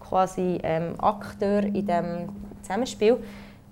[0.00, 2.28] quasi ähm, Akteur in diesem
[2.62, 3.18] Zusammenspiel,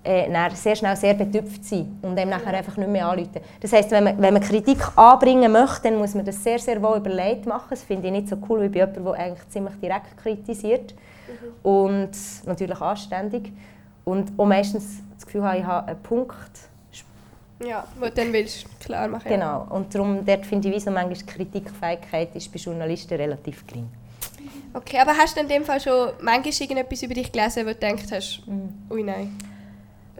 [0.06, 3.40] äh, sehr schnell sehr betüpft sein und dem nachher einfach nicht mehr anrufen.
[3.60, 6.80] Das heisst, wenn man, wenn man Kritik anbringen möchte, dann muss man das sehr, sehr
[6.80, 7.66] wohl überlegt machen.
[7.70, 10.94] Das finde ich nicht so cool wie bei jemandem, der eigentlich ziemlich direkt kritisiert.
[10.94, 11.68] Mhm.
[11.68, 12.10] Und
[12.46, 13.52] natürlich anständig.
[14.04, 16.36] Und auch meistens das Gefühl habe, ich habe einen Punkt.
[17.64, 19.28] Ja, wo dann willst du klar machen.
[19.28, 19.66] Genau.
[19.70, 23.88] Und darum finde ich, wie so manchmal die Kritikfähigkeit ist bei Journalisten relativ gering.
[24.74, 27.76] Okay, aber hast du in dem Fall schon manchmal irgendetwas über dich gelesen, wo du
[27.76, 28.92] denkst hast, mm.
[28.92, 29.36] ui nein?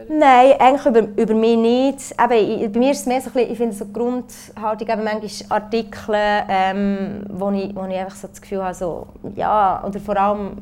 [0.09, 2.15] Nein, eigentlich über, über mich nicht.
[2.19, 5.03] Eben, ich, bei mir ist es mehr so ein bisschen, ich finde so Grundhaltung, eben
[5.03, 6.15] manchmal Artikel,
[6.49, 10.57] ähm, wo, ich, wo ich einfach so das Gefühl habe, so, ja, oder vor allem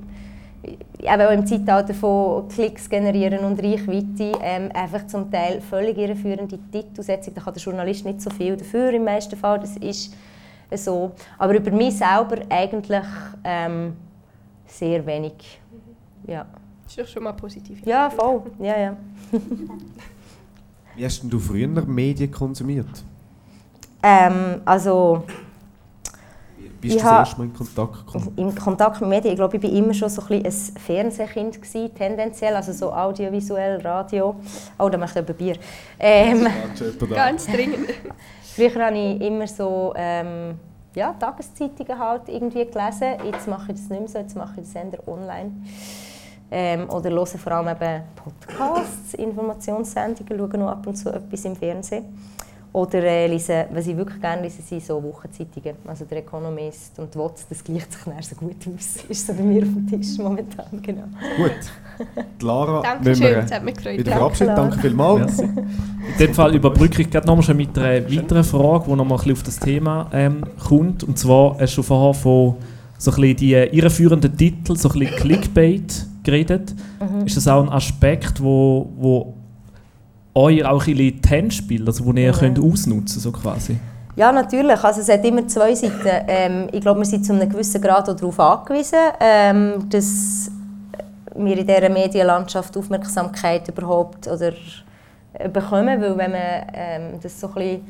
[0.99, 6.57] eben auch im Zeitalter von Klicks generieren und Reichweite, ähm, einfach zum Teil völlig irreführende
[6.71, 7.33] Titelsetzung.
[7.33, 9.59] Da kann der Journalist nicht so viel dafür im meisten Fall.
[9.59, 10.11] Das ist
[10.71, 11.11] so.
[11.37, 13.03] Aber über mich selber eigentlich
[13.43, 13.93] ähm,
[14.65, 15.59] sehr wenig.
[16.27, 16.45] Ja.
[16.83, 17.85] Das ist doch schon mal positiv.
[17.85, 18.43] Ja, voll.
[18.59, 18.97] Ja, ja.
[20.95, 23.03] Wie hast denn du früher Medien konsumiert?
[24.01, 25.23] Ähm, also
[26.87, 28.33] bist du das erste Mal in Kontakt gekommen?
[28.35, 31.93] In Kontakt mit Medien, ich glaube, ich war immer schon so ein, ein Fernsehkind, gewesen,
[31.95, 34.35] tendenziell, also so audiovisuell, Radio.
[34.77, 35.55] Oh, da möchte ich ein Bier.
[35.99, 36.47] Ähm,
[37.13, 37.89] Ganz dringend.
[38.55, 40.57] Früher habe ich immer so ähm,
[40.95, 43.17] ja, Tageszeitungen halt irgendwie gelesen.
[43.25, 45.51] Jetzt mache ich das nicht mehr so, jetzt mache ich das eher online.
[46.51, 51.55] Ähm, oder höre vor allem eben Podcasts, Informationssendungen, schaue noch ab und zu etwas im
[51.55, 52.05] Fernsehen.
[52.75, 55.77] Oder äh, lese, was ich wirklich gerne lese, sind so Wochenzeitungen.
[55.87, 58.97] Also der Economist und WOTS, das gleicht sich dann so gut aus.
[59.09, 61.03] Ist so bei mir auf dem Tisch momentan, genau.
[61.37, 61.51] Gut.
[62.17, 63.99] Die Lara, Dankeschön, das hat mich gefreut.
[63.99, 65.39] Wieder verabschiedet, danke vielmals.
[65.39, 65.55] In
[66.19, 70.09] dem Fall überbrücke ich gerade nochmal mit einer weiteren Frage, die nochmal auf das Thema
[70.11, 71.05] ähm, kommt.
[71.05, 72.57] Und zwar hast du vorher von
[72.97, 76.75] so ein bisschen die irreführenden Titel, so ein bisschen Clickbait geredet.
[76.99, 77.25] Mhm.
[77.25, 79.34] Ist das auch ein Aspekt, wo, wo
[80.35, 82.37] euch auch ein die spielt, also wo ihr mhm.
[82.37, 83.77] könnt ausnutzen so quasi?
[84.15, 84.81] Ja, natürlich.
[84.83, 86.23] Also es hat immer zwei Seiten.
[86.27, 90.51] Ähm, ich glaube, wir sind zu einem gewissen Grad darauf angewiesen, ähm, dass
[91.35, 94.53] wir in dieser Medienlandschaft Aufmerksamkeit überhaupt oder
[95.33, 96.41] äh, bekommen, weil wenn man
[96.73, 97.81] ähm, das so ein bisschen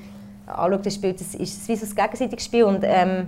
[0.47, 3.27] anschaut, das Spiel, das ist wie so ein gegenseitiges Spiel und ähm,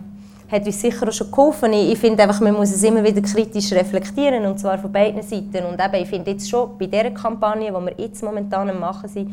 [0.51, 1.73] hat uns sicher auch schon geholfen.
[1.73, 5.21] Ich, ich finde einfach, man muss es immer wieder kritisch reflektieren und zwar von beiden
[5.21, 5.65] Seiten.
[5.65, 9.10] Und eben, ich finde jetzt schon bei dieser Kampagne, die wir jetzt momentan am machen
[9.10, 9.31] sind,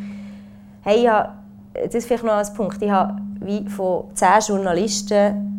[0.82, 1.34] hey, ja,
[1.72, 5.50] das ist vielleicht noch ein Punkt, ich habe wie von zehn Journalisten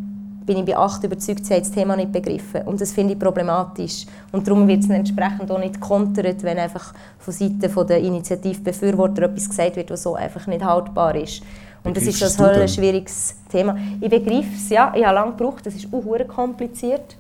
[0.46, 2.62] bin ich bei acht überzeugt, sie haben das Thema nicht begriffen.
[2.64, 4.06] Und das finde ich problematisch.
[4.32, 9.50] Und darum wird es entsprechend auch nicht kontert, wenn einfach von Seiten der Initiativbefürworter etwas
[9.50, 11.42] gesagt wird, was so einfach nicht haltbar ist.
[11.86, 13.78] Und das ist ein ein schwieriges Thema.
[14.02, 14.92] Ich begreife es, ja.
[14.96, 17.16] Ich habe lange gebraucht, das ist auch kompliziert.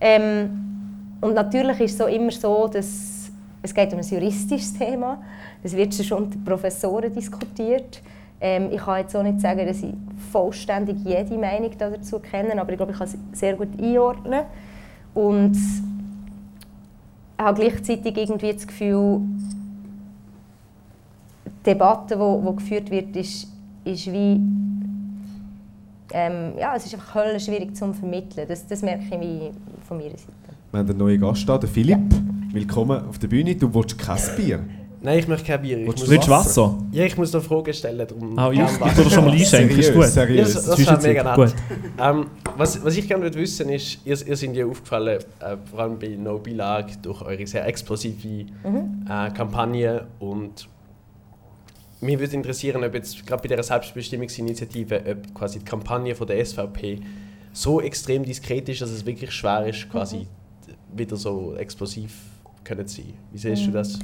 [0.00, 3.30] Ähm, und natürlich ist es so immer so, dass
[3.62, 5.22] es geht um ein juristisches Thema.
[5.62, 8.02] Das wird schon unter Professoren diskutiert.
[8.40, 9.94] Ähm, ich kann jetzt auch nicht sagen, dass ich
[10.30, 14.42] vollständig jede Meinung dazu kenne, aber ich glaube, ich kann es sehr gut einordnen.
[15.14, 15.56] Und
[17.36, 19.20] habe gleichzeitig irgendwie das Gefühl,
[21.46, 23.48] die Debatte, die, die geführt wird, ist
[23.88, 24.40] ist wie
[26.10, 28.46] ähm, ja, es ist einfach höllisch schwierig zu vermitteln.
[28.48, 29.50] Das, das merke ich wie
[29.86, 30.32] von meiner Seite.
[30.70, 31.98] Wir haben einen neuen Gast da, den Philipp.
[31.98, 32.54] Ja.
[32.54, 33.54] Willkommen auf der Bühne.
[33.54, 34.60] Du willst kein Bier?
[35.00, 35.78] Nein, ich möchte kein Bier.
[35.78, 36.62] Ich willst du Wasser?
[36.62, 36.78] Wasser?
[36.92, 38.06] Ja, ich muss noch Fragen stellen.
[38.08, 38.66] Darum oh, ja.
[38.66, 40.06] Ich würde schon mal einschenken, ist gut.
[40.06, 40.48] Seriös.
[40.48, 41.34] Ja, das, das wäre mega nett.
[41.36, 41.54] Gut.
[42.00, 45.98] Ähm, was, was ich gerne wissen ist, ihr, ihr seid ja aufgefallen, äh, vor allem
[45.98, 49.06] bei No Bilag, durch eure sehr explosive mhm.
[49.08, 50.68] äh, Kampagne und
[52.00, 56.44] mich würde interessieren, ob jetzt gerade bei der Selbstbestimmungsinitiative ob quasi die Kampagne von der
[56.44, 57.00] SVP
[57.52, 60.98] so extrem diskret ist, dass es wirklich schwer ist, quasi mhm.
[60.98, 62.12] wieder so explosiv
[62.64, 63.14] können zu sein.
[63.32, 63.66] Wie siehst mhm.
[63.66, 63.98] du das?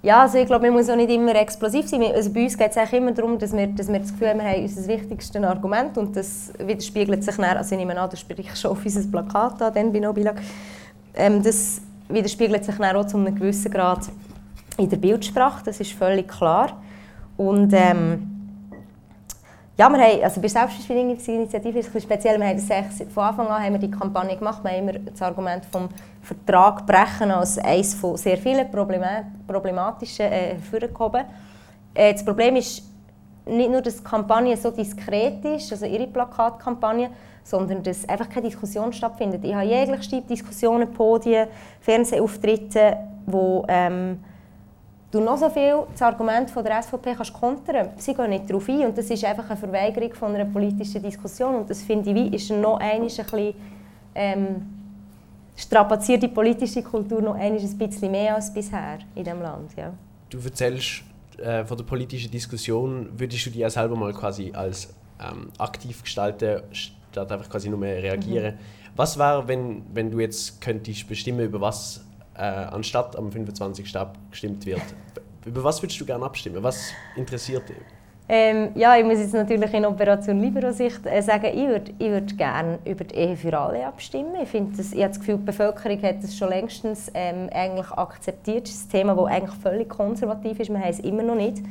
[0.00, 2.02] Ja, also ich glaube, man muss auch nicht immer explosiv sein.
[2.14, 4.38] Also bei uns geht es eigentlich immer darum, dass wir, dass wir das Gefühl haben,
[4.38, 8.16] wir haben unser wichtigstes Argument und das widerspiegelt sich dann, also ich nehme an, du
[8.16, 10.40] sprichst schon auf unser Plakat an, dann bei Nobilag.
[11.14, 14.08] Ähm, das widerspiegelt sich dann auch zu einem gewissen Grad
[14.78, 16.80] in der Bildsprache, das ist völlig klar.
[17.36, 18.38] Und ähm,
[19.76, 23.62] ja, wir haben, also bei Selbstbestimmungsinitiative ist es speziell, wir haben das von Anfang an
[23.62, 25.88] haben wir die Kampagne gemacht, wir haben immer das Argument vom
[26.22, 31.24] Vertrag brechen als eines von sehr vielen problematischen äh, hervorgehoben.
[31.94, 32.82] Äh, das Problem ist
[33.46, 37.10] nicht nur, dass die Kampagne so diskret ist, also ihre Plakatkampagne,
[37.44, 39.44] sondern dass einfach keine Diskussion stattfindet.
[39.44, 41.48] Ich habe jegliche Diskussionen, Podien,
[41.80, 44.18] Fernsehauftritte, wo ähm,
[45.10, 47.90] du noch so viel das Argument von der SVP kannst kontern.
[47.96, 51.56] Sie gehen nicht darauf ein und das ist einfach eine Verweigerung von einer politischen Diskussion
[51.56, 53.54] und das finde ich, wie ist noch ein bisschen
[54.14, 54.66] ähm,
[55.56, 59.74] strapaziert die politische Kultur noch ein bisschen mehr als bisher in diesem Land.
[59.76, 59.92] Ja.
[60.30, 61.02] Du erzählst
[61.38, 66.02] äh, von der politischen Diskussion, würdest du die ja selber mal quasi als ähm, aktiv
[66.02, 68.54] gestalten, statt einfach quasi nur mehr reagieren.
[68.54, 68.58] Mhm.
[68.96, 72.04] Was wäre, wenn, wenn du jetzt könntest bestimmen, über was
[72.38, 73.96] äh, anstatt am 25.
[73.96, 74.82] abgestimmt wird.
[75.44, 76.62] Über was würdest du gerne abstimmen?
[76.62, 77.76] Was interessiert dich?
[78.30, 82.36] Ähm, ja, ich muss jetzt natürlich in Operation Libero-Sicht äh, sagen, ich würde ich würd
[82.36, 84.34] gerne über die Ehe für alle abstimmen.
[84.42, 88.66] Ich, das, ich habe das Gefühl, die Bevölkerung hat das schon längstens ähm, eigentlich akzeptiert.
[88.66, 90.68] Das ist ein Thema, das eigentlich völlig konservativ ist.
[90.68, 91.62] Wir haben es immer noch nicht.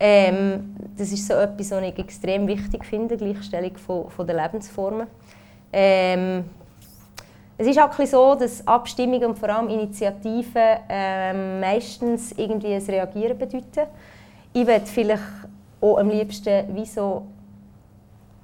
[0.00, 5.06] Ähm, das ist so etwas, was ich extrem wichtig finde, Gleichstellung von, von der Lebensformen.
[5.72, 6.44] Ähm,
[7.56, 13.38] es ist auch so, dass Abstimmungen und vor allem Initiativen ähm, meistens irgendwie ein Reagieren
[13.38, 13.88] bedeuten.
[14.52, 15.22] Ich würde vielleicht
[15.80, 17.26] auch am liebsten wie so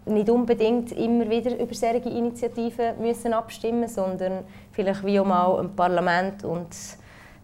[0.06, 5.74] nicht unbedingt immer wieder über solche Initiativen müssen abstimmen sondern vielleicht wie auch mal im
[5.76, 6.68] Parlament und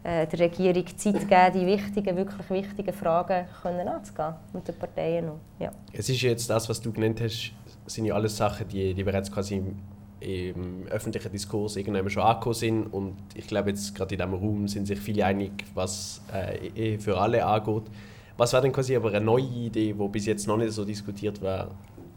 [0.02, 5.26] äh, der Regierung Zeit geben, die wichtigen, wirklich wichtigen Fragen können anzugehen mit den Parteien.
[5.26, 5.38] Noch.
[5.58, 5.70] Ja.
[5.92, 7.52] Es ist jetzt das, was du genannt hast,
[7.86, 9.62] sind ja alles Sachen, die, die bereits quasi
[10.20, 14.68] im, öffentlichen Diskurs irgendwann schon angekommen sind und ich glaube jetzt gerade in diesem Raum
[14.68, 17.84] sind sich viele einig, was äh, eh für alle angeht.
[18.36, 21.40] Was wäre denn quasi aber eine neue Idee, die bis jetzt noch nicht so diskutiert
[21.40, 21.68] war,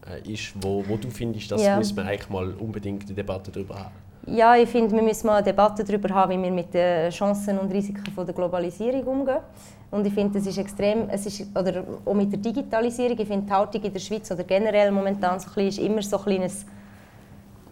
[0.07, 1.77] äh, ist, wo, wo du findest, dass ja.
[1.77, 3.95] müssen wir eigentlich mal unbedingt eine Debatte darüber haben?
[4.27, 7.57] Ja, ich finde, wir müssen mal eine Debatte darüber haben, wie wir mit den Chancen
[7.57, 9.39] und Risiken von der Globalisierung umgehen.
[9.91, 13.47] Und ich finde, das ist extrem, es ist, oder auch mit der Digitalisierung, ich finde
[13.47, 16.23] die Haltung in der Schweiz oder generell momentan so ein bisschen, ist immer so ein
[16.23, 16.65] kleines,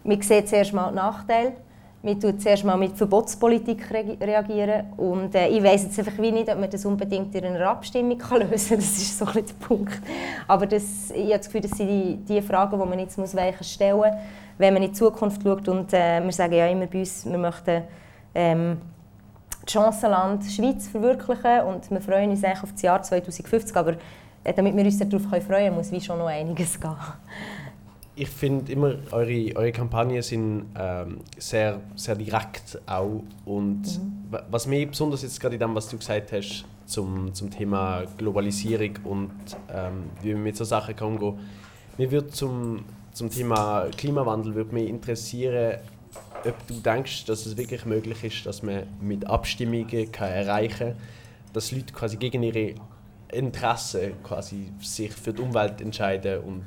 [0.07, 1.53] man sieht zuerst mal die Nachteile,
[2.01, 4.93] man tut zuerst mal mit Verbotspolitik re reagieren.
[4.95, 8.17] Und äh, ich weiß jetzt einfach wie nicht, ob man das unbedingt in einer Abstimmung
[8.17, 10.01] kann lösen kann, das ist so ein bisschen der Punkt.
[10.47, 13.35] Aber das, ich habe das Gefühl, das sind die, die Fragen, die man jetzt muss
[13.61, 14.07] stellen muss
[14.59, 15.67] wenn man in die Zukunft schaut.
[15.67, 17.83] Und äh, wir sagen ja immer bei uns, wir möchten
[18.33, 18.77] ähm,
[19.49, 21.61] das Chancenland Schweiz verwirklichen.
[21.61, 23.95] Und wir freuen uns eigentlich auf das Jahr 2050, aber
[24.43, 26.95] äh, damit wir uns darauf freuen können, muss wie schon noch einiges gehen.
[28.19, 34.37] Ich finde immer, eure, eure Kampagnen sind ähm, sehr, sehr direkt auch und mhm.
[34.49, 38.97] was mich besonders jetzt gerade in dem, was du gesagt hast, zum, zum Thema Globalisierung
[39.03, 39.31] und
[39.71, 41.37] ähm, wie man mit so Sachen kann umgehen,
[41.97, 42.83] mir wird zum
[43.17, 45.79] zum Thema Klimawandel würde mich interessieren,
[46.45, 50.95] ob du denkst, dass es wirklich möglich ist, dass man mit Abstimmungen kann erreichen kann,
[51.51, 52.75] dass Leute quasi gegen ihre
[53.31, 56.65] Interessen quasi sich für die Umwelt entscheiden und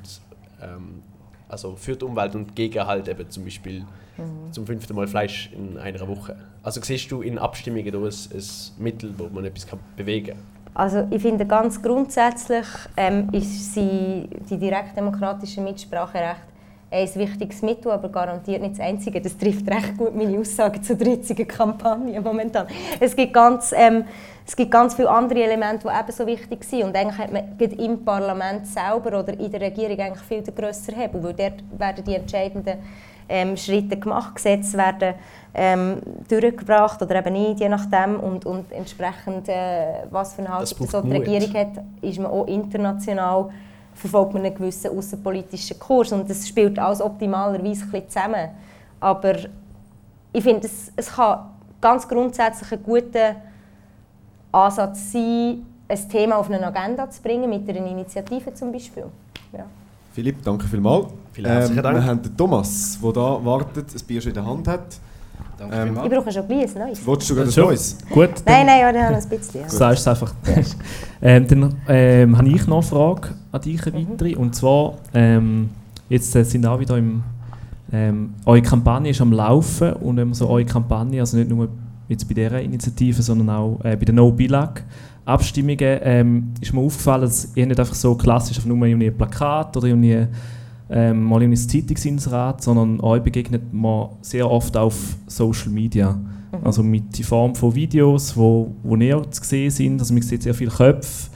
[0.60, 1.04] ähm,
[1.50, 3.80] also für die Umwelt und gegen halt eben zum Beispiel
[4.16, 4.52] mhm.
[4.52, 6.36] zum fünften Mal Fleisch in einer Woche.
[6.62, 8.42] Also siehst du in Abstimmungen da ein, ein
[8.78, 10.60] Mittel, wo man etwas kann bewegen kann?
[10.72, 16.49] Also ich finde ganz grundsätzlich ähm, ist sie, die direktdemokratische Mitspracherecht
[16.90, 19.20] ein wichtiges Mittel, aber garantiert nicht das einzige.
[19.20, 22.66] Das trifft recht gut meine Aussage zur jetzigen Kampagne momentan.
[22.98, 24.04] Es gibt ganz, ähm,
[24.44, 26.84] es gibt ganz viele andere Elemente, die ebenso wichtig sind.
[26.84, 31.22] Und eigentlich hat man im Parlament selber oder in der Regierung eigentlich viel grösser Hebel,
[31.22, 32.78] weil dort werden die entscheidenden
[33.28, 35.14] ähm, Schritte gemacht, Gesetze werden
[35.54, 38.18] ähm, durchgebracht oder eben nicht, je nachdem.
[38.18, 43.50] Und, und entsprechend, äh, was für eine Haltung die Regierung hat, ist man auch international
[43.94, 48.50] verfolgt man einen gewissen außenpolitischen Kurs und das spielt alles optimalerweise ein zusammen.
[48.98, 49.34] Aber
[50.32, 51.46] ich finde, es, es kann
[51.80, 53.36] ganz grundsätzlich ein guter
[54.52, 59.04] Ansatz sein, ein Thema auf eine Agenda zu bringen, mit einer Initiative zum Beispiel.
[59.52, 59.66] Ja.
[60.12, 61.06] Philipp, danke vielmals.
[61.32, 61.96] Vielen herzlichen ähm, Dank.
[61.96, 65.00] Wir haben den Thomas, der hier wartet, ein Bier schon in der Hand hat.
[65.60, 67.06] Danke ähm, Ich brauche schon ein Neues.
[67.06, 67.98] Wolltest du gerade ein Neues?
[68.08, 68.30] Gut.
[68.46, 69.60] Nein, nein, ja, dann ein bisschen.
[69.60, 69.68] Ja.
[69.68, 70.32] Sagst es einfach.
[71.22, 74.30] ähm, dann ähm, habe ich noch eine Frage an dich, eine weitere.
[74.30, 74.40] Mhm.
[74.40, 75.68] Und zwar, ähm,
[76.08, 77.22] jetzt äh, sind auch wieder im...
[77.92, 81.68] Ähm, eure Kampagne ist am Laufen und wenn man so eure Kampagne, also nicht nur
[82.08, 84.84] jetzt bei dieser Initiative, sondern auch äh, bei der No-Bilag,
[85.24, 89.76] Abstimmungen, ähm, ist mir aufgefallen, dass ihr nicht einfach so klassisch auf nur ein Plakat
[89.76, 90.24] oder irgendwie
[90.90, 96.12] ähm, mal in ein Zeitungsinserat, sondern euch begegnet man sehr oft auf Social Media.
[96.12, 96.58] Mhm.
[96.64, 100.00] Also mit in Form von Videos, wo, wo näher zu sehen sind.
[100.00, 101.30] Also man sieht sehr viele Köpfe,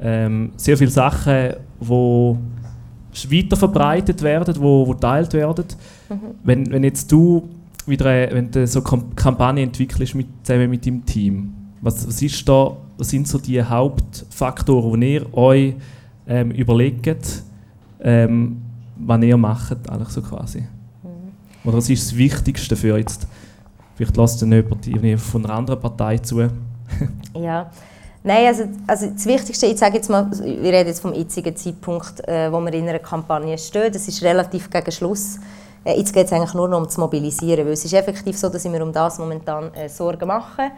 [0.00, 5.66] ähm, sehr viele Sachen, die weiter verbreitet werden, wo, wo geteilt werden.
[6.08, 6.16] Mhm.
[6.42, 7.48] Wenn, wenn jetzt du
[7.86, 12.48] wieder wenn du so eine Kampagne entwickelst mit, zusammen mit deinem Team, was, was, ist
[12.48, 15.74] da, was sind so die Hauptfaktoren, die ihr euch
[16.26, 17.42] ähm, überlegt,
[18.00, 18.63] ähm,
[18.96, 20.60] was ihr macht, eigentlich so quasi.
[20.60, 21.32] Mhm.
[21.64, 23.26] Oder was ist das Wichtigste für jetzt?
[23.96, 26.40] Vielleicht lasst ihr jemand von einer anderen Partei zu.
[27.34, 27.70] ja.
[28.26, 32.26] Nein, also, also das Wichtigste, ich sage jetzt mal, wir reden jetzt vom jetzigen Zeitpunkt,
[32.26, 35.38] äh, wo wir in einer Kampagne stehen, das ist relativ gegen Schluss.
[35.84, 38.48] Äh, jetzt geht es eigentlich nur noch um zu mobilisieren, weil es ist effektiv so,
[38.48, 40.70] dass wir um das momentan äh, Sorgen machen.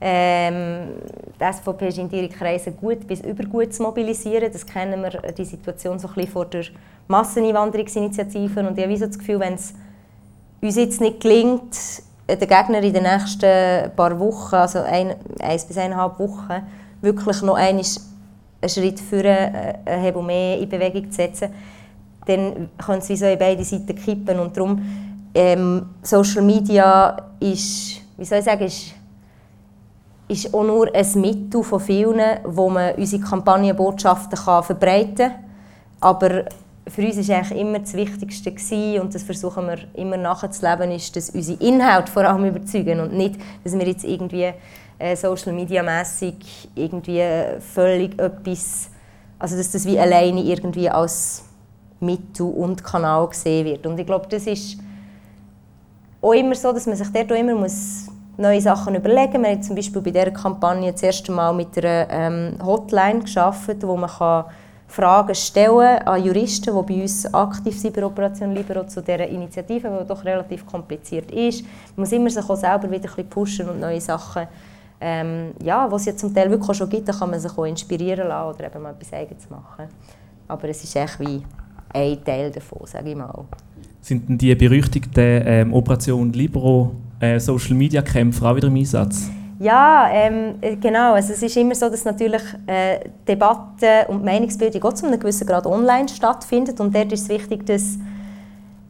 [0.00, 0.90] Ähm,
[1.40, 4.50] die SVP ist in ihre Kreise gut bis übergut zu mobilisieren.
[4.52, 6.64] Das kennen wir, die Situation so ein bisschen vor der
[7.08, 8.60] Masseneinwanderungsinitiative.
[8.60, 9.74] Und ich habe so das Gefühl, wenn es
[10.60, 11.76] uns jetzt nicht gelingt,
[12.28, 16.62] den Gegner in den nächsten paar Wochen, also ein, eins bis eineinhalb Wochen,
[17.00, 17.82] wirklich noch einen
[18.66, 21.48] Schritt für äh, einen Hebel mehr in Bewegung zu setzen,
[22.26, 24.38] dann können sie so in beide Seiten kippen.
[24.38, 24.82] Und darum,
[25.34, 28.94] ähm, Social Media ist, wie soll ich sagen, ist
[30.28, 35.44] ist auch nur ein Mittel von vielen, wo man unsere Kampagnenbotschaften kann verbreiten kann.
[36.00, 36.44] Aber
[36.86, 41.30] für uns war immer das Wichtigste gewesen, und das versuchen wir immer nachzuleben, ist, dass
[41.30, 44.52] unsere Inhalte vor allem überzeugen und nicht, dass wir jetzt irgendwie
[44.98, 47.22] äh, Social Media mäßig irgendwie
[47.74, 48.90] völlig etwas,
[49.38, 51.44] also dass das wie alleine irgendwie als
[52.00, 53.86] Mittel und Kanal gesehen wird.
[53.86, 54.78] Und ich glaube, das ist
[56.20, 58.08] auch immer so, dass man sich dort auch immer muss
[58.38, 59.42] neue Sachen überlegen.
[59.42, 63.76] Wir haben zum Beispiel bei dieser Kampagne das erste Mal mit einer ähm, Hotline geschaffen,
[63.82, 64.44] wo man kann
[64.86, 69.98] Fragen stellen an Juristen, die bei uns aktiv sind bei Operation Libero zu dieser Initiative,
[70.00, 71.62] die doch relativ kompliziert ist.
[71.94, 74.48] Man muss immer sich auch selber wieder ein bisschen pushen und neue Sachen
[75.00, 78.28] ähm, ja, was es ja zum Teil wirklich schon gibt, kann man sich auch inspirieren
[78.28, 79.86] lassen oder eben mal etwas Eigenes machen.
[80.48, 81.42] Aber es ist echt wie
[81.90, 83.44] ein Teil davon, sage ich mal.
[84.00, 89.30] Sind denn die berüchtigten ähm, Operation Libero äh, Social Media Kämpfer auch wieder im Einsatz?
[89.60, 91.14] Ja, ähm, äh, genau.
[91.14, 95.46] Also es ist immer so, dass natürlich äh, Debatten und Meinungsbildung auch zu einem gewissen
[95.46, 96.78] Grad online stattfindet.
[96.80, 97.98] Und dort ist es wichtig, dass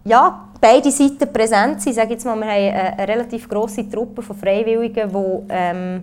[0.04, 1.94] ja, beide Seiten präsent sind.
[1.94, 6.02] Sage jetzt mal, wir haben eine, eine relativ grosse Truppe von Freiwilligen, die ähm,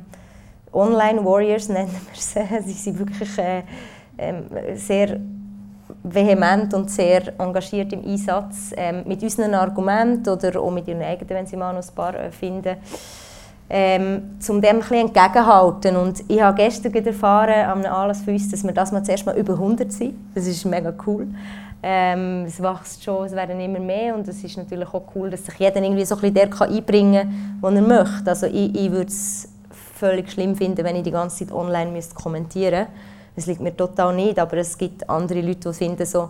[0.73, 2.67] Online-Warriors nennen wir sie.
[2.67, 3.59] Sie sind wirklich äh,
[4.17, 5.19] äh, sehr
[6.13, 11.29] vehement und sehr engagiert im Einsatz ähm, mit unseren Argumenten oder auch mit ihren eigenen,
[11.29, 12.77] wenn sie mal noch ein paar äh, finden,
[13.69, 15.95] ähm, um dem ein entgegenhalten.
[15.95, 19.35] Und ich habe gestern erfahren, einem Anlass für uns, dass wir das mal zuerst mal
[19.35, 20.13] über 100 sind.
[20.35, 21.27] Das ist mega cool.
[21.81, 25.45] Ähm, es wächst schon, es werden immer mehr und es ist natürlich auch cool, dass
[25.45, 28.29] sich jeder irgendwie so ein bisschen der kann einbringen kann, was er möchte.
[28.29, 29.49] Also ich, ich würde es
[29.95, 33.14] völlig schlimm finden, wenn ich die ganze Zeit online kommentieren müsste.
[33.35, 36.29] Das liegt mir total nicht, aber es gibt andere Leute, die finden so,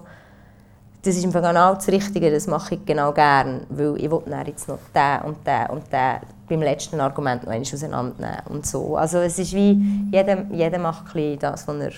[1.03, 4.79] das ist genau das Richtige, das mache ich genau gern, weil ich will jetzt noch
[4.93, 8.97] den und den und den beim letzten Argument noch einmal auseinandernehmen und so.
[8.97, 9.79] Also es ist wie,
[10.11, 11.91] jeder, jeder macht ein das, was er,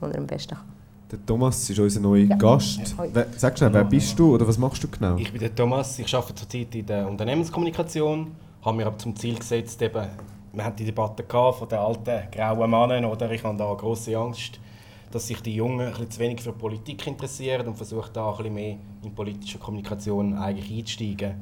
[0.00, 0.64] was er am besten kann.
[1.10, 2.36] Der Thomas ist unser neuer ja.
[2.36, 2.94] Gast.
[3.14, 3.24] Ja.
[3.36, 5.16] Sag schnell, wer bist du oder was machst du genau?
[5.16, 8.28] Ich bin der Thomas, ich arbeite zurzeit in der Unternehmenskommunikation,
[8.64, 10.06] habe mir aber zum Ziel gesetzt, eben,
[10.52, 14.60] wir hatten die Debatte von den alten grauen Männern, oder ich habe da große Angst,
[15.10, 18.36] dass sich die Jungen ein bisschen zu wenig für Politik interessieren und versuchen da ein
[18.36, 21.34] bisschen mehr in politische Kommunikation eigentlich einzusteigen.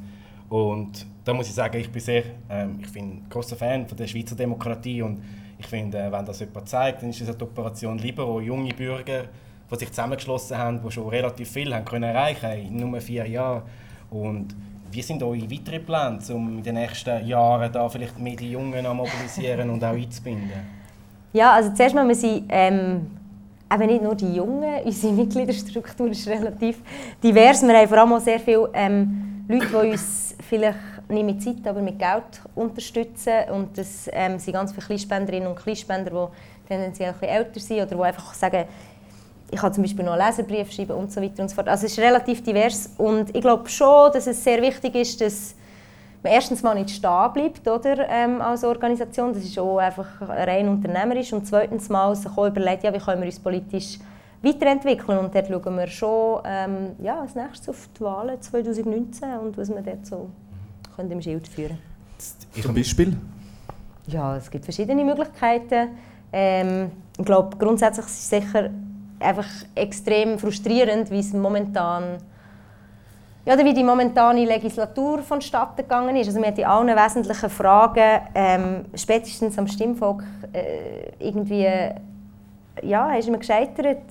[0.48, 4.08] Und da muss ich sagen, ich bin sehr, ähm, ich bin großer Fan von der
[4.08, 5.22] Schweizer Demokratie und
[5.58, 9.26] ich finde, äh, wenn das jemand zeigt, dann ist das die Operation Libero, junge Bürger
[9.70, 13.62] die sich zusammengeschlossen haben, die schon relativ viel haben können erreichen in nur vier Jahren.
[14.10, 14.56] Und
[14.90, 18.84] wie sind eure weiteren Pläne, um in den nächsten Jahren da vielleicht mehr die Jungen
[18.84, 20.80] zu mobilisieren und auch einzubinden?
[21.32, 23.06] Ja, also zuerst mal, wir sind ähm,
[23.72, 26.78] eben nicht nur die Jungen, unsere Mitgliederstruktur ist relativ
[27.22, 27.62] divers.
[27.62, 30.78] Wir haben vor allem auch sehr viele ähm, Leute, die uns vielleicht
[31.08, 33.34] nicht mit Zeit, aber mit Geld unterstützen.
[33.52, 37.76] Und das ähm, sind ganz viele Kleinspenderinnen und Kleinspender, die tendenziell ein bisschen älter sind
[37.76, 38.64] oder die einfach sagen,
[39.50, 41.68] ich kann zum Beispiel noch einen Leserbrief schreiben und so weiter und so fort.
[41.68, 45.54] Also es ist relativ divers und ich glaube schon, dass es sehr wichtig ist, dass
[46.22, 50.68] man erstens mal nicht stehen bleibt oder, ähm, als Organisation, das ist auch einfach rein
[50.68, 53.98] unternehmerisch und zweitens mal sich auch überlegt, ja, wie können wir uns politisch
[54.42, 59.58] weiterentwickeln und dort schauen wir schon ähm, ja, als nächstes auf die Wahlen 2019 und
[59.58, 60.28] was wir dort so
[60.94, 61.78] können im Schild führen
[62.62, 63.16] Zum Beispiel?
[64.06, 65.88] Ja, es gibt verschiedene Möglichkeiten.
[66.32, 68.70] Ähm, ich glaube, grundsätzlich ist es sicher
[69.20, 72.18] einfach extrem frustrierend, wie es momentan
[73.46, 76.28] ja, wie die momentane Legislatur vonstatten gegangen ist.
[76.28, 81.66] Also wir hatten in allen wesentlichen Fragen, ähm, spätestens am Stimmvolk, äh, irgendwie,
[82.82, 84.04] ja, ist man gescheitert.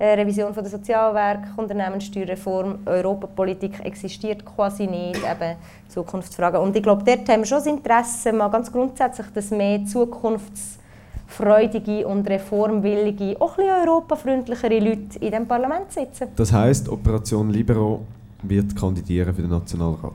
[0.00, 5.56] Äh, Revision von der Sozialwerk, Unternehmenssteuerreform, Europapolitik existiert quasi nicht, eben
[5.88, 6.60] Zukunftsfragen.
[6.60, 10.78] Und ich glaube, dort haben wir schon das Interesse, mal ganz grundsätzlich, dass mehr Zukunfts
[11.28, 16.28] freudige und reformwillige, auch ein europafreundlichere Leute in diesem Parlament sitzen.
[16.34, 18.00] Das heisst, Operation Libero
[18.42, 20.12] wird kandidieren für den Nationalrat?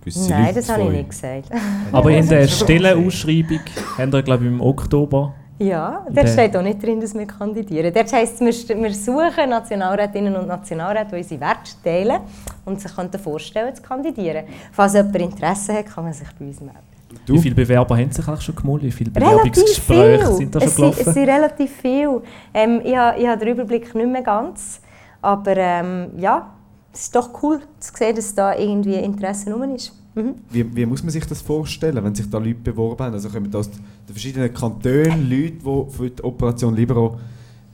[0.00, 1.50] Gewisse Nein, Leute das habe ich nicht gesagt.
[1.92, 3.60] Aber in der Stellenausschreibung
[3.96, 7.92] haben wir, glaube ich, im Oktober ja, dort steht auch nicht drin, dass wir kandidieren.
[7.94, 12.20] Dort heisst es, wir suchen Nationalrätinnen und Nationalräte, die unsere Werte teilen
[12.64, 12.90] und sich
[13.20, 14.46] vorstellen zu kandidieren.
[14.72, 16.93] Falls jemand Interesse hat, kann man sich bei uns melden.
[17.26, 17.34] Du?
[17.34, 18.84] Wie viele Bewerber haben sich eigentlich schon gemeldet?
[18.86, 21.02] Wie viele Bewerbungsgespräche sind da schon gelaufen?
[21.06, 22.22] Es sind relativ viele.
[22.52, 24.80] Ähm, ich habe, ich habe den Überblick nicht mehr ganz.
[25.22, 26.54] Aber ähm, ja,
[26.92, 29.92] es ist doch cool zu sehen, dass da irgendwie Interesse rum ist.
[30.14, 30.34] Mhm.
[30.50, 33.14] Wie, wie, muss man sich das vorstellen, wenn sich da Leute beworben haben?
[33.14, 37.18] Also kommen aus den verschiedenen Kantonen Leute, die für die Operation Libero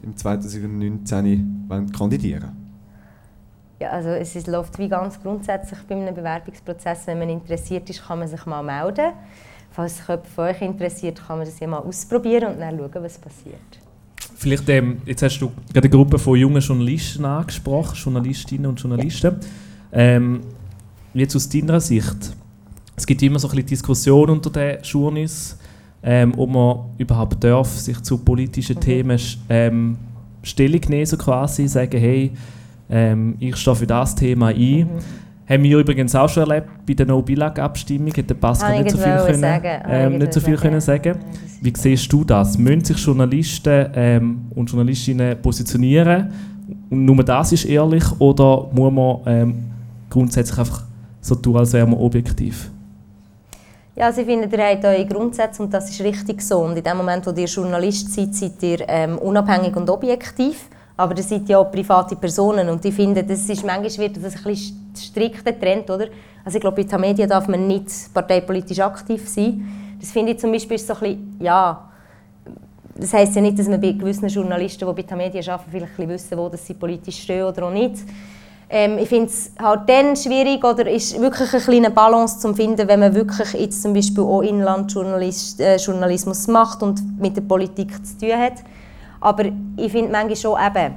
[0.03, 2.59] im 2019 kandidieren
[3.80, 7.06] ja, also es ist, läuft wie ganz grundsätzlich bei einem Bewerbungsprozess.
[7.06, 9.12] Wenn man interessiert ist, kann man sich mal melden.
[9.70, 13.02] Falls sich jemand von euch interessiert, kann man das ja mal ausprobieren und dann schauen,
[13.02, 13.56] was passiert.
[14.36, 19.36] Vielleicht, ähm, jetzt hast du gerade eine Gruppe von jungen Journalisten angesprochen, Journalistinnen und Journalisten.
[19.92, 19.98] Ja.
[19.98, 20.40] Ähm,
[21.14, 22.34] jetzt aus deiner Sicht,
[22.96, 25.58] es gibt immer so ein bisschen Diskussion unter den Journalisten,
[26.02, 28.80] ähm, ob man überhaupt darf, sich zu politischen mhm.
[28.80, 29.98] Themen ähm,
[30.42, 32.32] Stellung nehmen, so quasi, sagen, hey,
[32.91, 34.57] Ähm, ich stehe für das Thema ein.
[34.57, 34.88] Mhm.
[35.49, 39.16] Haben wir übrigens auch schon erlebt bei der No-Bilag-Abstimmung, hat der Pascal nicht so viel,
[39.16, 41.18] können, ähm, nicht so viel können sagen.
[41.61, 42.57] Wie siehst du das?
[42.57, 46.30] Müssen sich Journalisten ähm, und Journalistinnen positionieren?
[46.88, 49.55] Und nur das ist ehrlich oder muss man ähm,
[50.09, 50.84] grundsätzlich einfach
[51.20, 52.70] so tun, als wäre man objektiv?
[53.97, 56.61] Ja, also ich finde, ihr habt eure Grundsätze und das ist richtig so.
[56.61, 60.68] Und in dem Moment, wo ihr Journalist seid, seid ihr ähm, unabhängig und objektiv.
[61.01, 64.36] Aber ihr seid ja auch private Personen und ich finde, das ist manchmal wird das
[64.36, 66.09] ein bisschen strikt getrennt, oder?
[66.44, 69.96] Also ich glaube, bei Tamedia darf man nicht parteipolitisch aktiv sein.
[69.98, 71.88] Das finde ich zum Beispiel so ein bisschen, ja,
[72.94, 76.36] das heisst ja nicht, dass man bei gewissen Journalisten, die bei Tamedia arbeiten, vielleicht wissen,
[76.36, 77.96] wo sie politisch stehen oder auch nicht.
[78.68, 82.86] Ähm, ich finde es halt dann schwierig oder ist wirklich eine kleine Balance zu finden,
[82.86, 88.18] wenn man wirklich jetzt zum Beispiel auch Inlandjournalismus äh, macht und mit der Politik zu
[88.18, 88.62] tun hat
[89.20, 89.44] aber
[89.76, 90.94] ich finde manchmal schon eben,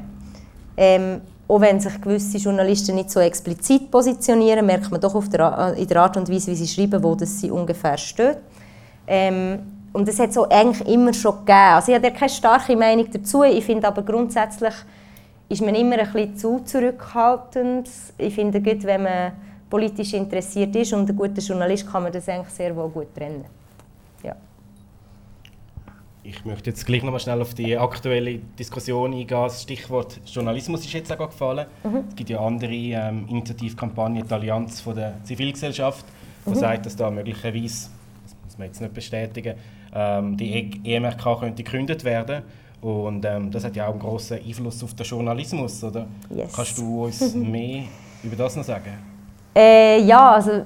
[0.77, 5.87] ähm, auch wenn sich gewisse Journalisten nicht so explizit positionieren, merkt man doch der, in
[5.87, 8.37] der Art und Weise, wie sie schreiben, wo das sie ungefähr steht.
[9.05, 9.59] Ähm,
[9.91, 11.75] und das hat es eigentlich immer schon gegeben.
[11.75, 13.43] Also ich habe keine starke Meinung dazu.
[13.43, 14.73] Ich finde aber grundsätzlich
[15.49, 17.89] ist man immer ein bisschen zu zurückhaltend.
[18.17, 19.33] Ich finde, gut, wenn man
[19.69, 23.45] politisch interessiert ist und ein guter Journalist, kann man das eigentlich sehr wohl gut trennen.
[26.35, 29.27] Ich möchte jetzt gleich noch mal schnell auf die aktuelle Diskussion eingehen.
[29.27, 31.67] Das Stichwort Journalismus ist jetzt auch gefallen.
[31.83, 32.03] Mhm.
[32.09, 36.05] Es gibt ja andere ähm, Initiativkampagnen, die Allianz von der Zivilgesellschaft,
[36.45, 36.55] die mhm.
[36.55, 37.89] sagt, dass da möglicherweise,
[38.23, 39.55] das muss man jetzt nicht bestätigen,
[39.93, 42.43] ähm, die EMRK könnte gegründet werden.
[42.81, 46.07] Und ähm, das hat ja auch einen grossen Einfluss auf den Journalismus, oder?
[46.29, 46.51] Yes.
[46.53, 47.83] Kannst du uns mehr
[48.23, 49.12] über das noch sagen?
[49.55, 50.63] Äh, ja, also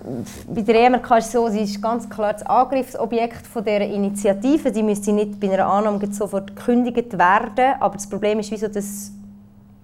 [0.48, 4.72] bei der EMRK ist es so, sie ist ganz klar das Angriffsobjekt von dieser Initiative.
[4.72, 7.76] Die müsste nicht bei einer Annahme sofort gekündigt werden.
[7.80, 9.12] Aber das Problem ist, wieso das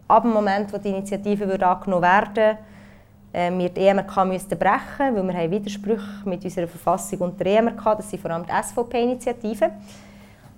[0.07, 2.57] ab dem Moment, wo die Initiative würde angenommen werden
[3.33, 7.57] äh, wir die EMRK müssten brechen, weil wir haben Widersprüche mit unserer Verfassung und der
[7.57, 7.97] EMRK.
[7.97, 9.71] Das sind vor allem die SVP-Initiativen.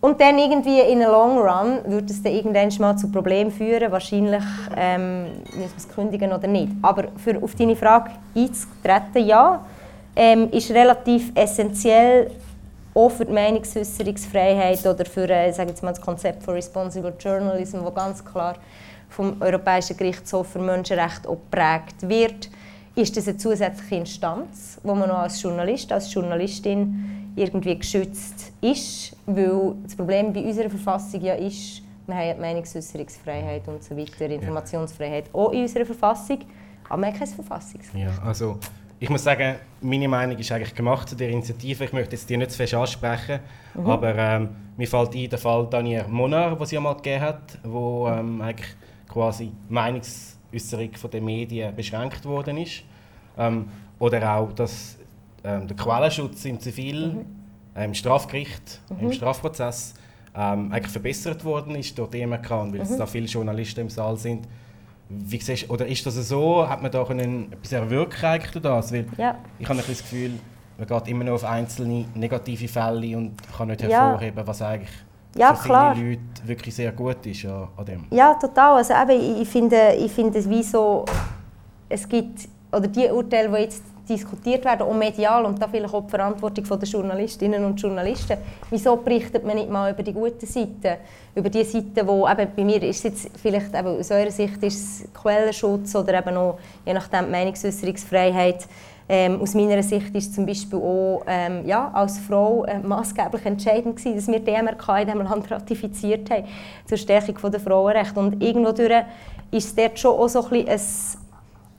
[0.02, 3.91] Und dann irgendwie in the long run würde es dann irgendwann mal zu Problemen führen.
[3.91, 4.43] Wahrscheinlich
[4.76, 6.72] ähm, müssen wir es kündigen oder nicht.
[6.82, 9.66] Aber für auf deine Frage einzutreten, ja,
[10.16, 12.32] ähm, ist relativ essentiell
[12.93, 17.84] auch für die Meinungsäußerungsfreiheit oder für äh, sage jetzt mal, das Konzept von Responsible Journalism,
[17.84, 18.56] das ganz klar
[19.10, 22.50] vom Europäischen Gerichtshof für Menschenrechte auch geprägt wird,
[22.96, 29.16] ist das eine zusätzliche Instanz, wo man auch als Journalist, als Journalistin irgendwie geschützt ist,
[29.26, 34.30] weil das Problem bei unserer Verfassung ja ist, wir haben die Meinungsäußerungsfreiheit und so weiter,
[34.30, 36.40] Informationsfreiheit auch in unserer Verfassung,
[36.88, 37.96] aber wir haben keine Verfassungsrecht.
[37.96, 38.60] Ja, also
[39.00, 41.84] ich muss sagen, meine Meinung ist eigentlich gemacht zu der Initiative.
[41.84, 43.40] Ich möchte jetzt die nicht zu fest ansprechen,
[43.74, 43.90] mhm.
[43.90, 48.08] aber ähm, mir fällt ein der Fall Daniel Monar, den sie einmal gegeben hat, wo
[48.08, 48.76] ähm, eigentlich
[49.10, 52.84] quasi Meinungsäußerung von den Medien beschränkt worden ist.
[53.38, 53.68] Ähm,
[54.00, 54.95] oder auch, dass
[55.46, 57.26] ähm, der Quellenschutz im Zivil, mhm.
[57.76, 59.08] äh, im Strafgericht, mhm.
[59.08, 59.93] im Strafprozess
[60.36, 62.98] ähm, eigentlich verbessert worden ist durch die MRK und weil mhm.
[62.98, 64.48] da viele Journalisten im Saal sind.
[65.08, 66.68] Wie siehst, oder ist das so?
[66.68, 68.91] Hat man da können etwas erwirken eigentlich das?
[68.91, 69.38] Weil ja.
[69.60, 70.32] Ich habe ein das Gefühl,
[70.78, 74.48] man geht immer nur auf einzelne negative Fälle und kann nicht hervorheben, ja.
[74.48, 74.89] was eigentlich
[75.38, 75.96] ja, für klar.
[75.96, 78.06] viele Leute wirklich sehr gut ist an, an dem.
[78.10, 78.78] Ja, total.
[78.78, 81.06] Also eben, ich finde, ich finde es wie so,
[81.88, 86.03] es gibt, oder die Urteile, die jetzt diskutiert werden, auch medial und da vielleicht auch
[86.03, 88.38] die Verantwortung der Journalistinnen und Journalisten.
[88.70, 90.97] Wieso berichtet man nicht mal über die guten Seiten?
[91.36, 95.03] Über die Seiten, wo eben bei mir ist jetzt vielleicht eben aus eurer Sicht ist
[95.03, 98.68] es Quellenschutz oder eben auch je nachdem Meinungsäußerungsfreiheit.
[99.08, 103.97] Ähm, aus meiner Sicht ist zum Beispiel auch ähm, ja, als Frau äh, maßgeblich entscheidend
[103.97, 106.45] gewesen, dass wir die MRK in diesem Land ratifiziert haben
[106.86, 108.20] zur Stärkung der Frauenrechte.
[108.20, 108.70] Und irgendwo
[109.51, 110.80] ist es dort schon auch so ein, ein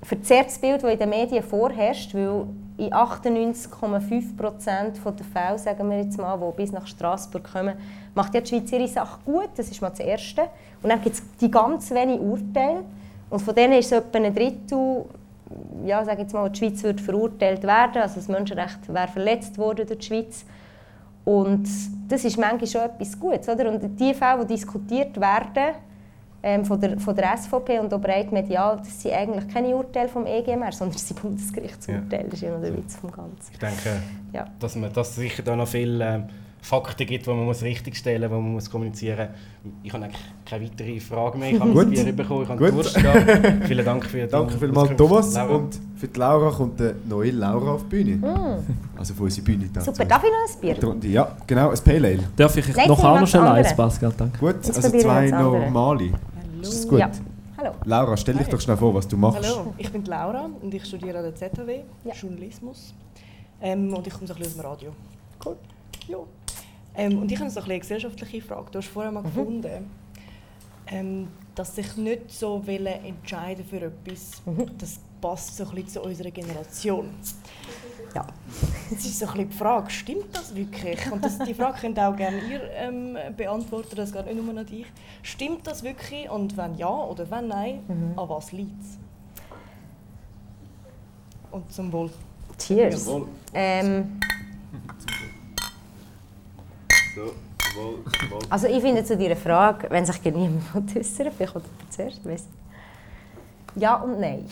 [0.07, 2.47] verzerrtes Bild, das in den Medien vorherrscht, weil
[2.79, 7.75] in 98,5 Prozent der Fälle, sagen wir jetzt mal, die bis nach Straßburg kommen,
[8.15, 10.43] macht ja die Schweiz ihre Sache gut, das ist mal das Erste.
[10.83, 12.85] Und dann gibt es die ganz wenigen Urteile
[13.31, 15.05] und von denen ist es etwa ein Drittel,
[15.85, 19.87] ja, sage jetzt mal, die Schweiz wird verurteilt werden, also das Menschenrecht wäre verletzt worden
[19.87, 20.45] durch die Schweiz.
[21.25, 21.69] Und
[22.09, 23.69] das ist manchmal schon etwas Gutes, oder?
[23.71, 25.75] Und die Fälle, die diskutiert werden,
[26.47, 30.09] ähm, von, der, von der SVP und auch breit medial, das sind eigentlich keine Urteile
[30.09, 32.23] vom EG mehr, sondern das sind Bundesgerichtsurteile.
[32.23, 32.29] Ja.
[32.31, 33.53] Das ist ja noch der Witz vom Ganzen.
[33.53, 34.01] Ich denke,
[34.33, 34.47] ja.
[34.61, 36.29] dass man dass sicher da noch viel ähm,
[36.61, 39.29] Fakten gibt, die man muss richtigstellen muss, die man muss kommunizieren
[39.65, 39.73] muss.
[39.83, 41.51] Ich habe eigentlich keine weitere Frage mehr.
[41.51, 42.99] Ich habe mein Bier bekommen, ich habe Durst
[43.67, 45.35] Vielen Dank für die Danke vielmals, Thomas.
[45.35, 45.55] Laura.
[45.55, 48.17] Und für die Laura kommt eine neue Laura auf die Bühne.
[48.17, 48.99] Mm.
[48.99, 49.69] Also für unsere Bühne.
[49.73, 51.11] Da Super, darf ich noch ein Bier?
[51.11, 52.25] Ja, genau, ein Pale Ale.
[52.37, 54.13] Darf ich Nein, noch noch schnell eins, Pascal?
[54.17, 54.39] Danke.
[54.39, 56.13] Gut, also zwei normale.
[56.69, 56.99] Ist das gut?
[57.01, 57.11] Ja.
[57.57, 57.71] Hallo.
[57.71, 57.75] Hallo.
[57.85, 58.51] Laura, stell dich Hi.
[58.53, 59.43] doch schnell vor, was du machst.
[59.43, 62.13] Hallo, ich bin Laura und ich studiere an der ZHW, Ja.
[62.15, 62.95] Journalismus.
[63.63, 64.93] Ähm, und ich komme so ein bisschen aus dem Radio.
[65.45, 65.57] Cool.
[66.09, 66.19] Ja.
[66.95, 68.71] Ähm, und ich habe so ein bisschen eine gesellschaftliche Frage.
[68.71, 69.15] Du hast vorher Mhm.
[69.15, 69.91] mal gefunden,
[70.89, 74.67] ähm, dass sich nicht so entscheiden für etwas, Mhm.
[74.79, 77.09] das passt so ein bisschen zu unserer Generation.
[78.17, 78.27] Ja.
[78.91, 81.13] Jetzt ist so ein bisschen die Frage, stimmt das wirklich?
[81.13, 84.65] Und das, die Frage könnt auch gerne ihr ähm, beantworten, das geht nicht nur an
[84.65, 84.87] dich.
[85.23, 86.31] Stimmt das wirklich?
[86.31, 88.19] Und wenn ja oder wenn nein, Mhm.
[88.19, 88.97] an was liegt es?
[91.51, 92.11] Und zum Wohl.
[92.59, 93.07] Cheers.
[93.07, 93.29] Jawohl.
[93.53, 94.19] Ähm,
[97.15, 97.33] So,
[98.49, 102.66] also ich finde zu deiner Frage, wenn sich niemand äußern vielleicht kommt zuerst, weiss nicht.
[103.79, 104.47] Ja und nein.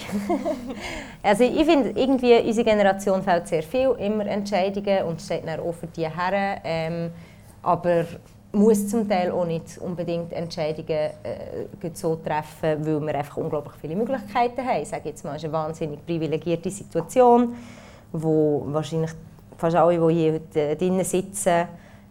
[1.23, 5.73] also ich finde, irgendwie unsere Generation fällt sehr viel, immer Entscheidungen und steht dann auch
[5.73, 6.61] für die her.
[6.63, 7.11] Ähm,
[7.63, 8.05] aber
[8.53, 13.97] muss zum Teil auch nicht unbedingt Entscheidungen äh, so treffen, weil wir einfach unglaublich viele
[13.97, 14.83] Möglichkeiten haben.
[14.83, 17.57] Ich sage jetzt mal, es ist eine wahnsinnig privilegierte Situation,
[18.13, 19.11] wo wahrscheinlich
[19.57, 21.67] fast alle, die hier heute äh, drinnen sitzen,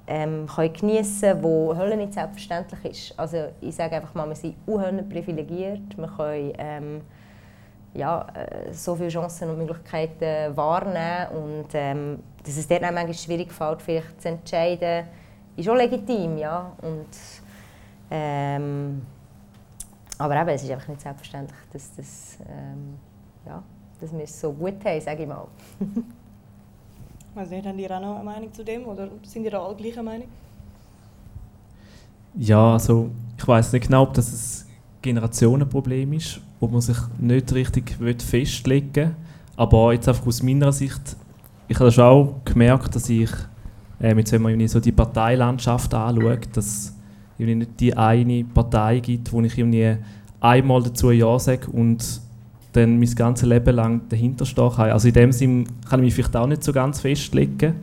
[0.08, 3.20] ähm, können geniessen wo Hölle nicht selbstverständlich ist.
[3.20, 5.98] Also ich sage einfach mal, wir sind unhöhlen privilegiert.
[5.98, 7.02] Wir können ähm,
[7.94, 11.28] ja, äh, so viele Chancen und Möglichkeiten wahrnehmen.
[11.32, 15.06] Und ähm, dass es dort manchmal schwierig fällt, vielleicht zu entscheiden,
[15.56, 16.38] ist auch legitim.
[16.38, 16.74] Ja?
[16.82, 17.08] Und,
[18.12, 19.06] ähm,
[20.18, 22.98] aber eben, es ist einfach nicht selbstverständlich, dass, das, ähm,
[23.46, 23.64] ja,
[24.02, 25.48] dass wir es so gut haben, sage ich mal.
[27.36, 30.04] Nicht, habt ihr auch noch eine Meinung zu dem oder sind ihr da alle gleicher
[30.04, 30.28] Meinung?
[32.38, 34.72] Ja, also ich weiß nicht genau, ob das ein
[35.02, 39.16] Generationenproblem ist, wo man sich nicht richtig festlegen will.
[39.56, 41.16] Aber jetzt einfach aus meiner Sicht,
[41.68, 43.32] ich habe schon auch gemerkt, dass ich,
[44.00, 46.94] äh, jetzt wenn man so die Parteilandschaft anschaut, dass es
[47.38, 49.58] nicht die eine Partei gibt, wo ich
[50.40, 52.22] einmal dazu Ja sage und
[52.74, 54.92] dann mein ganzes Leben lang dahinter stehen kann.
[54.92, 57.76] Also in dem Sinn kann ich mich vielleicht auch nicht so ganz festlegen,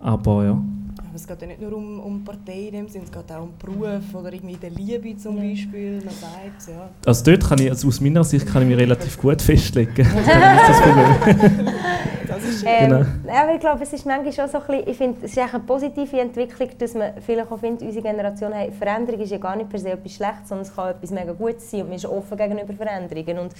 [0.00, 0.50] aber ja.
[0.50, 3.42] Aber es geht ja nicht nur um, um Partei in dem Sinne, es geht auch
[3.42, 6.02] um Beruf oder irgendwie der Liebe zum Beispiel.
[6.04, 6.88] Man sagt, ja.
[7.06, 9.94] Also dort kann ich, also aus meiner Sicht kann ich mich relativ gut festlegen.
[9.96, 11.74] das ist das Problem.
[12.34, 13.36] Das ist Ähm, Genau.
[13.42, 15.62] aber ich glaube, es ist manchmal schon so ein bisschen, ich finde, es ist eine
[15.64, 19.70] positive Entwicklung, dass man vielleicht auch findet, unsere Generation, hey, Veränderung ist ja gar nicht
[19.70, 22.36] per se etwas Schlechtes, sondern es kann etwas mega Gutes sein und man ist offen
[22.36, 23.52] gegenüber Veränderungen und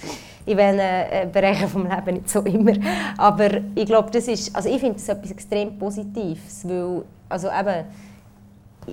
[0.45, 2.73] in welchen äh, Bereichen vom Leben nicht so immer.
[3.17, 7.85] Aber ich glaube, das ist, also ich finde das etwas extrem Positives, weil, also eben,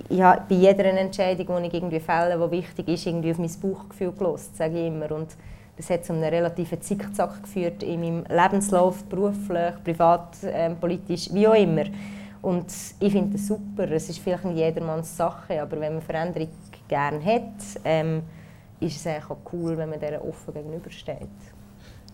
[0.09, 4.11] ja, bei jeder Entscheidung, die ich irgendwie fälle, die wichtig ist, irgendwie auf mein Bauchgefühl
[4.11, 5.11] gelost, sage ich immer.
[5.11, 5.27] Und
[5.75, 11.47] das hat zu einem relativen Zickzack geführt in meinem Lebenslauf, beruflich, privat, ähm, politisch, wie
[11.47, 11.85] auch immer.
[12.41, 12.65] Und
[12.99, 13.89] ich finde das super.
[13.89, 16.49] Es ist vielleicht nicht jedermanns Sache, aber wenn man Veränderung
[16.87, 17.53] gerne hat,
[17.85, 18.21] ähm,
[18.79, 21.17] ist es auch cool, wenn man dieser offen gegenübersteht.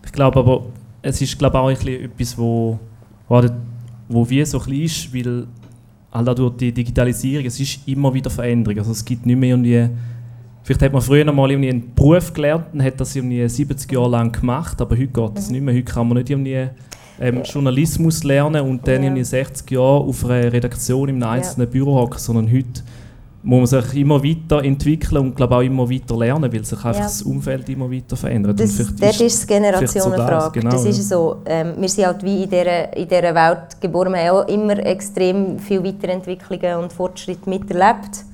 [0.04, 0.62] Ich glaube aber,
[1.02, 2.78] es ist glaube auch etwas, wo,
[3.28, 3.42] wo,
[4.08, 5.46] wo wie so ein ist, weil
[6.12, 8.78] halt durch die Digitalisierung, es ist immer wieder Veränderung.
[8.78, 9.88] Also es gibt nicht mehr irgendwie,
[10.70, 13.90] vielleicht hat man früher noch mal irgendwie einen Beruf gelernt und hat das irgendwie 70
[13.90, 15.74] Jahre lang gemacht, aber heute geht das nicht mehr.
[15.74, 16.68] Heute kann man nicht irgendwie
[17.20, 19.08] ähm, Journalismus lernen und dann Ja.
[19.08, 22.82] irgendwie 60 Jahre auf einer Redaktion in einem einzelnen Büro hocken, sondern heute
[23.42, 26.94] muss man sich immer weiter entwickeln und glaube auch immer weiter lernen, weil sich einfach
[26.94, 27.00] Ja.
[27.02, 28.60] das Umfeld immer weiter verändert.
[28.60, 30.30] Das, Und dort ist es Generationenfrage.
[30.30, 30.90] so das, genau, das ja.
[30.90, 31.36] ist so.
[31.46, 34.12] Ähm, wir sind halt wie in dieser, in dieser Welt geboren.
[34.12, 38.24] Wir haben auch immer extrem viele Weiterentwicklungen und Fortschritte miterlebt.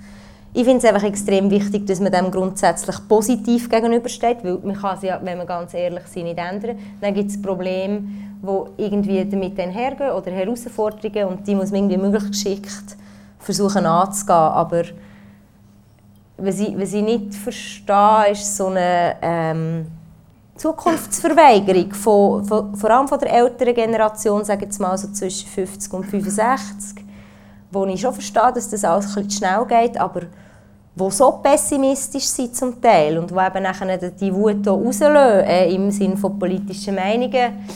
[0.59, 4.97] Ich finde es einfach extrem wichtig, dass man dem grundsätzlich positiv gegenübersteht, weil man kann
[4.97, 6.79] es wenn wir ganz ehrlich sind, nicht ändern.
[6.99, 8.05] Dann gibt es Probleme,
[8.41, 12.97] die irgendwie damit einhergehen oder Herausforderungen und die muss man irgendwie möglichst geschickt
[13.39, 14.35] versuchen anzugehen.
[14.35, 14.83] Aber
[16.39, 19.87] was ich, was ich nicht verstehe, ist so eine ähm,
[20.57, 25.93] Zukunftsverweigerung, von, von, vor allem von der älteren Generation, sage jetzt mal so zwischen 50
[25.93, 27.05] und 65,
[27.71, 30.23] wo ich schon verstehe, dass das alles ein schnell geht, aber
[30.97, 35.71] wo so pessimistisch sind zum Teil und wo eben nachher die Wut auch rauslösen, äh,
[35.73, 37.67] im Sinne von politischen Meinungen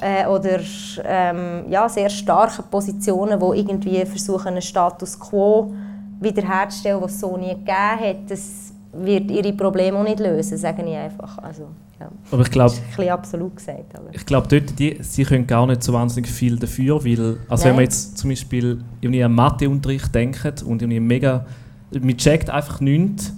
[0.00, 0.60] äh, oder
[1.04, 5.72] ähm, ja, sehr starken Positionen, die irgendwie versuchen, einen Status quo
[6.20, 10.82] wiederherzustellen, was es so nie gegeben hat, das wird ihre Probleme auch nicht lösen, sage
[10.84, 11.38] ich einfach.
[11.38, 12.10] Also, ja.
[12.30, 13.94] Aber ich glaube, Das ist ein bisschen absolut gesagt.
[13.94, 14.08] Aber.
[14.12, 17.70] Ich glaube, dort, die, sie können gar nicht so wahnsinnig viel dafür, weil, also wenn
[17.70, 17.76] Nein.
[17.76, 21.46] man jetzt zum Beispiel irgendwie an Matheunterricht denkt und irgendwie mega,
[21.92, 23.32] man checkt einfach nichts,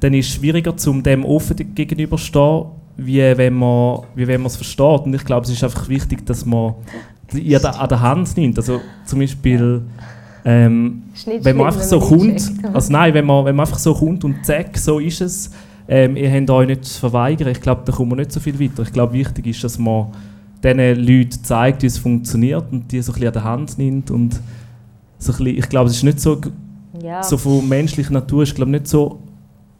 [0.00, 2.66] dann ist es schwieriger, zum dem offen gegenüberstehen,
[2.96, 5.00] wie wenn man, wie wenn man es versteht.
[5.02, 6.74] Und ich glaube, es ist einfach wichtig, dass man
[7.34, 8.58] ihr da an der Hand nimmt.
[8.58, 9.82] Also zum Beispiel,
[10.44, 11.02] ähm,
[11.42, 14.44] wenn man einfach so kommt, also nein, wenn man, wenn man einfach so kommt und
[14.44, 15.50] zack, so ist es,
[15.88, 17.48] ähm, ihr habt euch nicht zu verweigern.
[17.48, 18.82] Ich glaube, da kommen wir nicht so viel weiter.
[18.82, 20.08] Ich glaube, wichtig ist, dass man
[20.62, 24.10] diesen Leuten zeigt, wie es funktioniert und die so ein bisschen an der Hand nimmt
[24.10, 24.40] und
[25.18, 26.40] so ein bisschen, ich glaube, es ist nicht so,
[27.02, 27.22] ja.
[27.22, 29.18] so von menschlicher Natur, ist glaube nicht so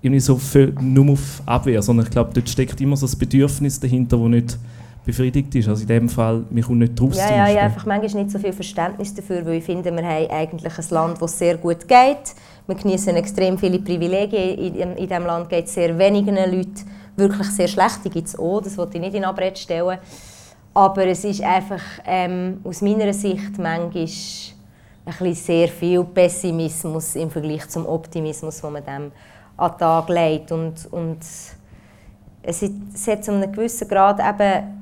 [0.01, 3.81] irgendwie so für, nur auf Abwehr, sondern ich glaube, dort steckt immer so das Bedürfnis
[3.81, 4.59] dahinter, das nicht
[5.05, 5.69] befriedigt ist.
[5.69, 7.17] Also in dem Fall, wir kommen nicht draus.
[7.17, 10.31] Ja, ja, ja, einfach manchmal nicht so viel Verständnis dafür, weil ich finde, wir haben
[10.31, 12.35] eigentlich ein Land, das sehr gut geht.
[12.67, 14.59] Wir genießen extrem viele Privilegien.
[14.59, 16.85] In, in, in diesem Land geht es sehr wenigen Leuten
[17.17, 18.01] wirklich sehr schlecht.
[18.05, 19.99] Die gibt es auch, das wollte ich nicht in Abrede stellen.
[20.75, 24.07] Aber es ist einfach ähm, aus meiner Sicht manchmal
[25.21, 29.13] ein sehr viel Pessimismus im Vergleich zum Optimismus, den man dem
[29.57, 30.53] an den Tag legt.
[30.53, 31.19] Und, und
[32.43, 34.79] es, hat zu einem gewissen Grad eben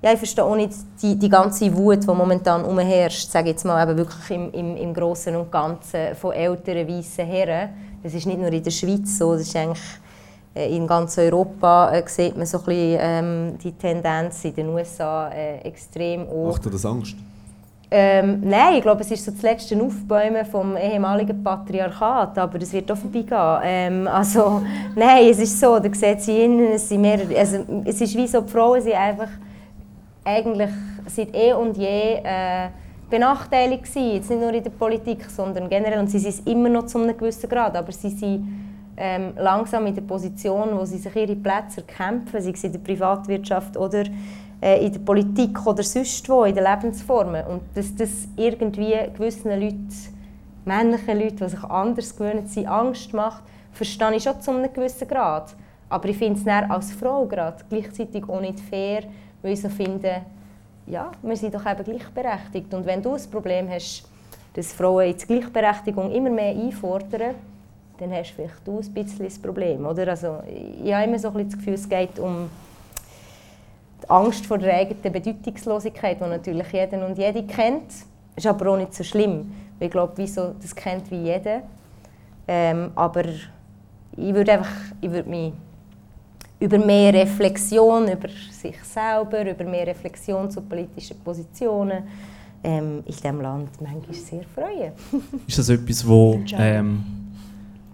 [0.00, 3.82] ja, ich verstehe auch nicht die, die ganze Wut, die momentan umherrscht, sage jetzt mal,
[3.82, 7.70] eben wirklich im, im, im Großen und Ganzen von älteren weißen Herren.
[8.02, 9.82] Das ist nicht nur in der Schweiz so, das ist eigentlich
[10.54, 14.68] äh, in ganz Europa äh, sieht man so ein bisschen, ähm, die Tendenz in den
[14.68, 16.52] USA äh, extrem auch.
[16.52, 17.16] Macht dir das Angst?
[17.90, 22.72] Ähm, nein, ich glaube, es ist so das letzte Aufbäumen vom ehemaligen Patriarchat, aber es
[22.72, 23.60] wird auch vorbeigehen.
[23.62, 24.62] Ähm, also,
[24.94, 28.26] nein, es ist so, da sieht sie innen, es, sind mehr, also, es ist wie
[28.26, 29.30] so, die Frauen sind einfach
[30.22, 30.70] eigentlich
[31.06, 32.68] seit eh und je äh,
[33.08, 34.14] benachteiligt gewesen.
[34.14, 35.98] Jetzt nicht nur in der Politik, sondern generell.
[35.98, 38.48] Und sie sind es immer noch zu einem gewissen Grad, aber sie sind
[38.98, 42.80] ähm, langsam in der Position, wo sie sich ihre Plätze erkämpfen, sei es in der
[42.80, 44.04] Privatwirtschaft oder
[44.60, 47.46] äh, in der Politik oder sonst wo, in den Lebensformen.
[47.46, 49.88] Und dass das irgendwie gewissen Leuten,
[50.64, 53.42] männlichen Leuten, die sich anders gewöhnt sind, Angst macht,
[53.72, 55.54] verstehe ich schon zu einem gewissen Grad.
[55.88, 59.04] Aber ich finde es als Frau gerade gleichzeitig auch nicht fair,
[59.42, 60.22] weil ich so finde,
[60.86, 62.72] ja, wir sind doch eben gleichberechtigt.
[62.74, 64.08] Und wenn du ein Problem hast,
[64.54, 67.34] dass Frauen jetzt Gleichberechtigung immer mehr einfordern,
[67.98, 69.86] dann hast vielleicht du ein bisschen das Problem.
[69.86, 70.08] Oder?
[70.08, 70.38] Also,
[70.82, 72.48] ich habe immer so ein das Gefühl, es geht um
[74.02, 77.92] die Angst vor der eigenen Bedeutungslosigkeit, die natürlich jeder und jede kennt.
[78.36, 81.62] Ist aber auch nicht so schlimm, weil ich glaube, wieso, das kennt wie jeder.
[82.46, 84.70] Ähm, aber ich würde einfach,
[85.00, 85.52] ich würde mich
[86.60, 92.02] über mehr Reflexion über sich selber, über mehr Reflexion zu politischen Positionen
[92.64, 94.92] ähm, in diesem Land manchmal sehr freuen.
[95.46, 97.04] ist das etwas, wo, ähm,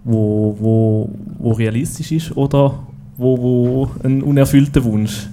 [0.02, 2.78] wo, wo, wo realistisch ist oder
[3.16, 5.28] wo, wo ein unerfüllter Wunsch?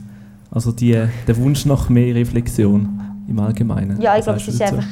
[0.51, 0.91] Also die,
[1.27, 4.01] der Wunsch nach mehr Reflexion im Allgemeinen.
[4.01, 4.85] Ja, ich glaube, es ist einfach,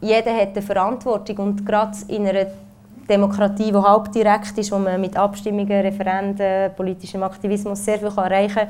[0.00, 2.46] jeder hat eine Verantwortung und gerade in einer
[3.08, 8.54] Demokratie, die halb direkt ist, wo man mit Abstimmungen, Referenden, politischem Aktivismus sehr viel erreichen
[8.54, 8.68] kann,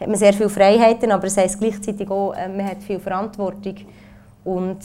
[0.00, 3.76] hat man sehr viele Freiheiten, aber es heisst gleichzeitig auch, äh, man hat viel Verantwortung.
[4.44, 4.78] Und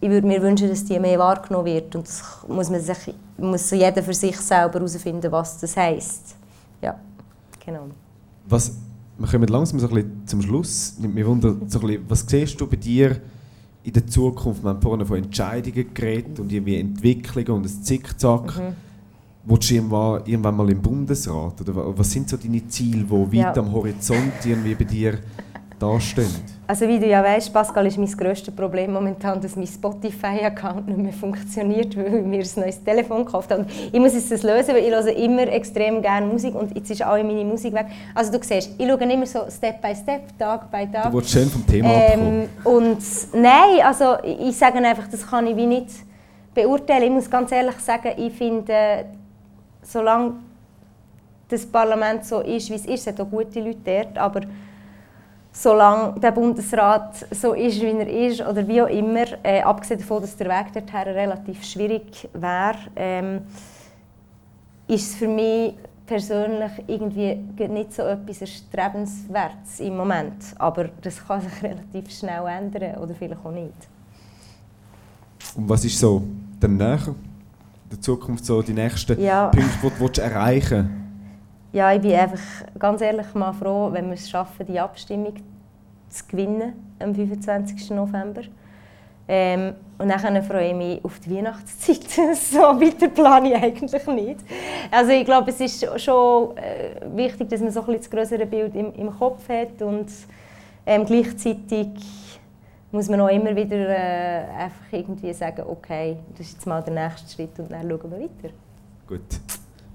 [0.00, 1.94] ich würde mir wünschen, dass die mehr wahrgenommen wird.
[1.96, 6.36] Und das muss, man sich, muss jeder für sich selber herausfinden, was das heisst.
[6.82, 6.96] Ja,
[7.64, 7.86] genau.
[8.48, 8.72] Was,
[9.18, 10.94] wir kommen langsam so ein bisschen zum Schluss.
[10.98, 13.20] Mich wundert, so ein bisschen, was siehst du bei dir
[13.82, 18.56] in der Zukunft, wir haben vorhin von Entscheidungen geredet und irgendwie Entwicklungen und ein Zickzack.
[18.56, 18.74] Mhm.
[19.44, 21.60] Willst du irgendwann, irgendwann mal im Bundesrat?
[21.60, 23.56] Oder was sind so deine Ziele, die weit ja.
[23.56, 25.18] am Horizont irgendwie bei dir
[25.78, 26.56] dastehen?
[26.68, 30.98] Also wie du ja weißt, Pascal, ist mein grösstes Problem momentan, dass mein Spotify-Account nicht
[30.98, 33.66] mehr funktioniert, weil ich mir ein neues Telefon gekauft habe.
[33.92, 37.16] Ich muss das lösen, weil ich höre immer extrem gerne Musik und jetzt ist auch
[37.16, 37.86] meine Musik weg.
[38.14, 41.10] Also du siehst, ich schaue immer so Step by Step, Tag by Tag.
[41.10, 42.98] Du willst schön vom Thema ähm, Und
[43.32, 45.90] nein, also ich sage einfach, das kann ich wie nicht
[46.52, 47.04] beurteilen.
[47.04, 49.04] Ich muss ganz ehrlich sagen, ich finde,
[49.82, 50.32] solange
[51.48, 54.40] das Parlament so ist, wie es ist, es hat auch gute Leute dort, aber
[55.56, 60.20] solange der Bundesrat so ist, wie er ist, oder wie auch immer, äh, abgesehen davon,
[60.20, 63.40] dass der Weg dorthin relativ schwierig wäre, ähm,
[64.86, 65.74] ist es für mich
[66.06, 67.38] persönlich irgendwie
[67.68, 70.44] nicht so etwas Erstrebenswertes im Moment.
[70.58, 73.72] Aber das kann sich relativ schnell ändern oder vielleicht auch nicht.
[75.56, 76.22] Und was ist so
[76.60, 77.14] danach, in
[77.90, 79.48] der Zukunft so die nächsten ja.
[79.48, 81.05] Punkte, die du erreichen willst?
[81.76, 82.40] Ja, ich bin einfach
[82.78, 85.34] ganz ehrlich mal froh, wenn wir es schaffen, die Abstimmung
[86.08, 87.90] zu gewinnen am 25.
[87.90, 88.40] November.
[89.28, 92.08] Ähm, und dann freue ich mich auf die Weihnachtszeit.
[92.34, 94.40] so weiter plane ich eigentlich nicht.
[94.90, 98.46] Also ich glaube, es ist schon äh, wichtig, dass man so ein bisschen das größere
[98.46, 100.06] Bild im, im Kopf hat und
[100.86, 101.90] ähm, gleichzeitig
[102.90, 106.94] muss man auch immer wieder äh, einfach irgendwie sagen, okay, das ist jetzt mal der
[106.94, 108.54] nächste Schritt und dann schauen wir weiter.
[109.06, 109.40] Gut.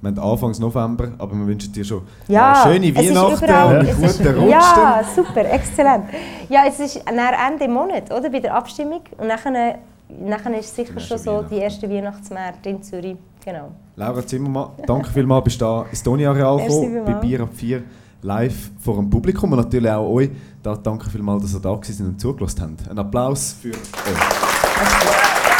[0.01, 4.27] Wir haben Anfang November, aber wir wünschen dir schon ja, schöne Weihnachten und einen guten
[4.27, 4.49] Rutsch.
[4.49, 6.05] Ja, super, exzellent.
[6.49, 9.01] Ja, es ist Ende Monat, oder, bei der Abstimmung.
[9.17, 9.77] Und nachher,
[10.09, 13.17] nachher ist es sicher schon so die erste Weihnachtsmärkte in Zürich.
[13.45, 13.71] Genau.
[13.95, 17.83] Laura Zimmermann, danke vielmals, bist du da ins Toni-Areal gekommen, bei Bier ab 4
[18.23, 20.29] live vor dem Publikum und natürlich auch euch.
[20.63, 22.89] Da, danke vielmals, dass ihr da sind und zugelassen habt.
[22.89, 25.50] Ein Applaus für euch.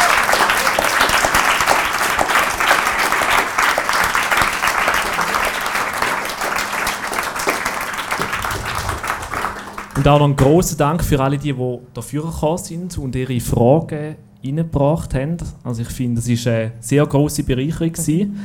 [10.02, 13.38] Und auch noch einen grossen Dank für alle, die, die dafür gekommen sind und ihre
[13.38, 15.36] Fragen eingebracht haben.
[15.62, 18.36] Also ich finde, es war eine sehr grosse Bereicherung gewesen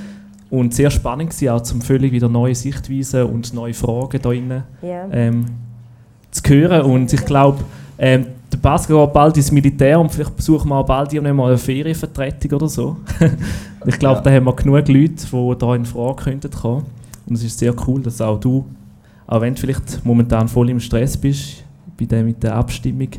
[0.51, 4.63] und sehr spannend gewesen, auch zum völlig wieder neue Sichtweisen und neue Fragen da drin
[4.83, 5.07] Ja.
[5.11, 5.45] ähm,
[6.29, 6.83] zu hören.
[6.91, 7.63] Und ich glaube,
[7.97, 11.47] ähm, der Pascal geht bald ins Militär und vielleicht besuchen wir auch bald irgendwann mal
[11.47, 12.97] eine Ferienvertretung oder so.
[13.87, 14.21] ich glaube, Ja.
[14.21, 16.85] da haben wir genug Leute, die da in Frage könnten kommen.
[17.25, 18.63] Und es ist sehr cool, dass auch du,
[19.27, 21.63] auch wenn du vielleicht momentan voll im Stress bist,
[21.99, 23.09] bei der, mit der Abstimmung,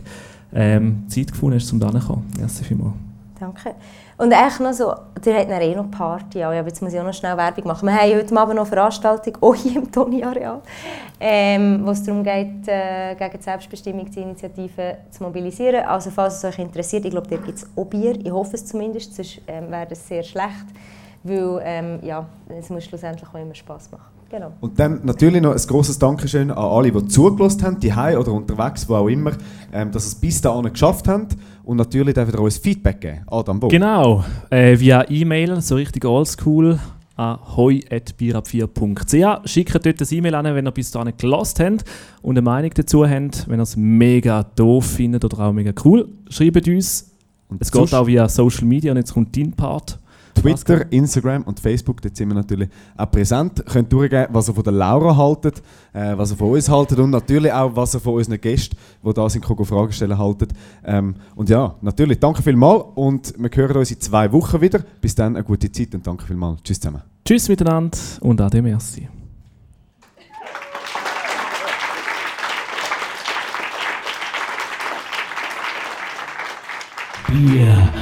[0.52, 2.26] ähm, Zeit gefunden hast, um da zu kommen.
[2.38, 2.94] Merci vielmals.
[3.38, 3.74] Danke.
[4.16, 4.92] Und echt noch so,
[5.24, 7.86] ihr habt eh noch Party, aber jetzt muss ich auch noch schnell Werbung machen.
[7.86, 10.60] Wir haben heute Abend noch eine Veranstaltung, auch hier im Toni-Areal,
[11.20, 15.84] ähm, wo es darum geht, äh, gegen die Selbstbestimmungsinitiative zu mobilisieren.
[15.84, 18.66] Also falls es euch interessiert, ich glaube, dort gibt es auch Bier, ich hoffe es
[18.66, 20.66] zumindest, sonst ähm, wäre das sehr schlecht,
[21.22, 22.26] weil ähm, ja,
[22.58, 24.17] es muss schlussendlich auch immer Spass machen.
[24.30, 24.52] Genau.
[24.60, 28.86] Und dann natürlich noch ein grosses Dankeschön an alle, die zugelassen haben, die oder unterwegs,
[28.88, 29.32] wo auch immer,
[29.72, 31.28] ähm, dass sie es bis dahin geschafft haben.
[31.64, 33.20] Und natürlich dürft ihr uns Feedback geben.
[33.26, 33.68] Adam Bo.
[33.68, 36.78] Genau, äh, via E-Mail, so richtig oldschool,
[37.16, 39.48] an hoi.bierab4.ch.
[39.48, 41.84] Schickt dort ein E-Mail an, wenn ihr bis dahin gelost habt
[42.22, 43.48] und eine Meinung dazu habt.
[43.48, 47.12] Wenn ihr es mega doof findet oder auch mega cool, schreibt uns.
[47.48, 49.98] Und Es geht auch via Social Media und jetzt kommt dein Part.
[50.40, 53.58] Twitter, Instagram und Facebook, dort sind wir natürlich auch präsent.
[53.58, 55.62] Ihr könnt durchgeben, was ihr von der Laura haltet,
[55.92, 59.12] äh, was ihr von uns haltet und natürlich auch, was ihr von unseren Gästen, die
[59.12, 60.52] da sind, kommen, Fragen stellen, haltet.
[60.84, 64.80] Ähm, und ja, natürlich, danke vielmals und wir hören uns in zwei Wochen wieder.
[65.00, 66.62] Bis dann, eine gute Zeit und danke vielmals.
[66.62, 67.02] Tschüss zusammen.
[67.24, 69.08] Tschüss miteinander und ade merci.
[77.28, 77.92] Bier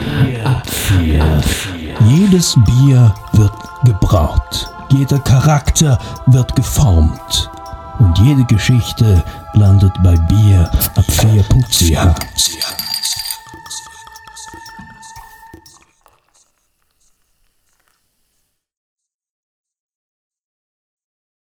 [0.44, 1.75] ab vier.
[2.04, 3.52] Jedes Bier wird
[3.84, 4.68] gebraut.
[4.90, 7.50] Jeder Charakter wird geformt.
[7.98, 9.24] Und jede Geschichte
[9.54, 12.85] landet bei Bier ab 4.ch.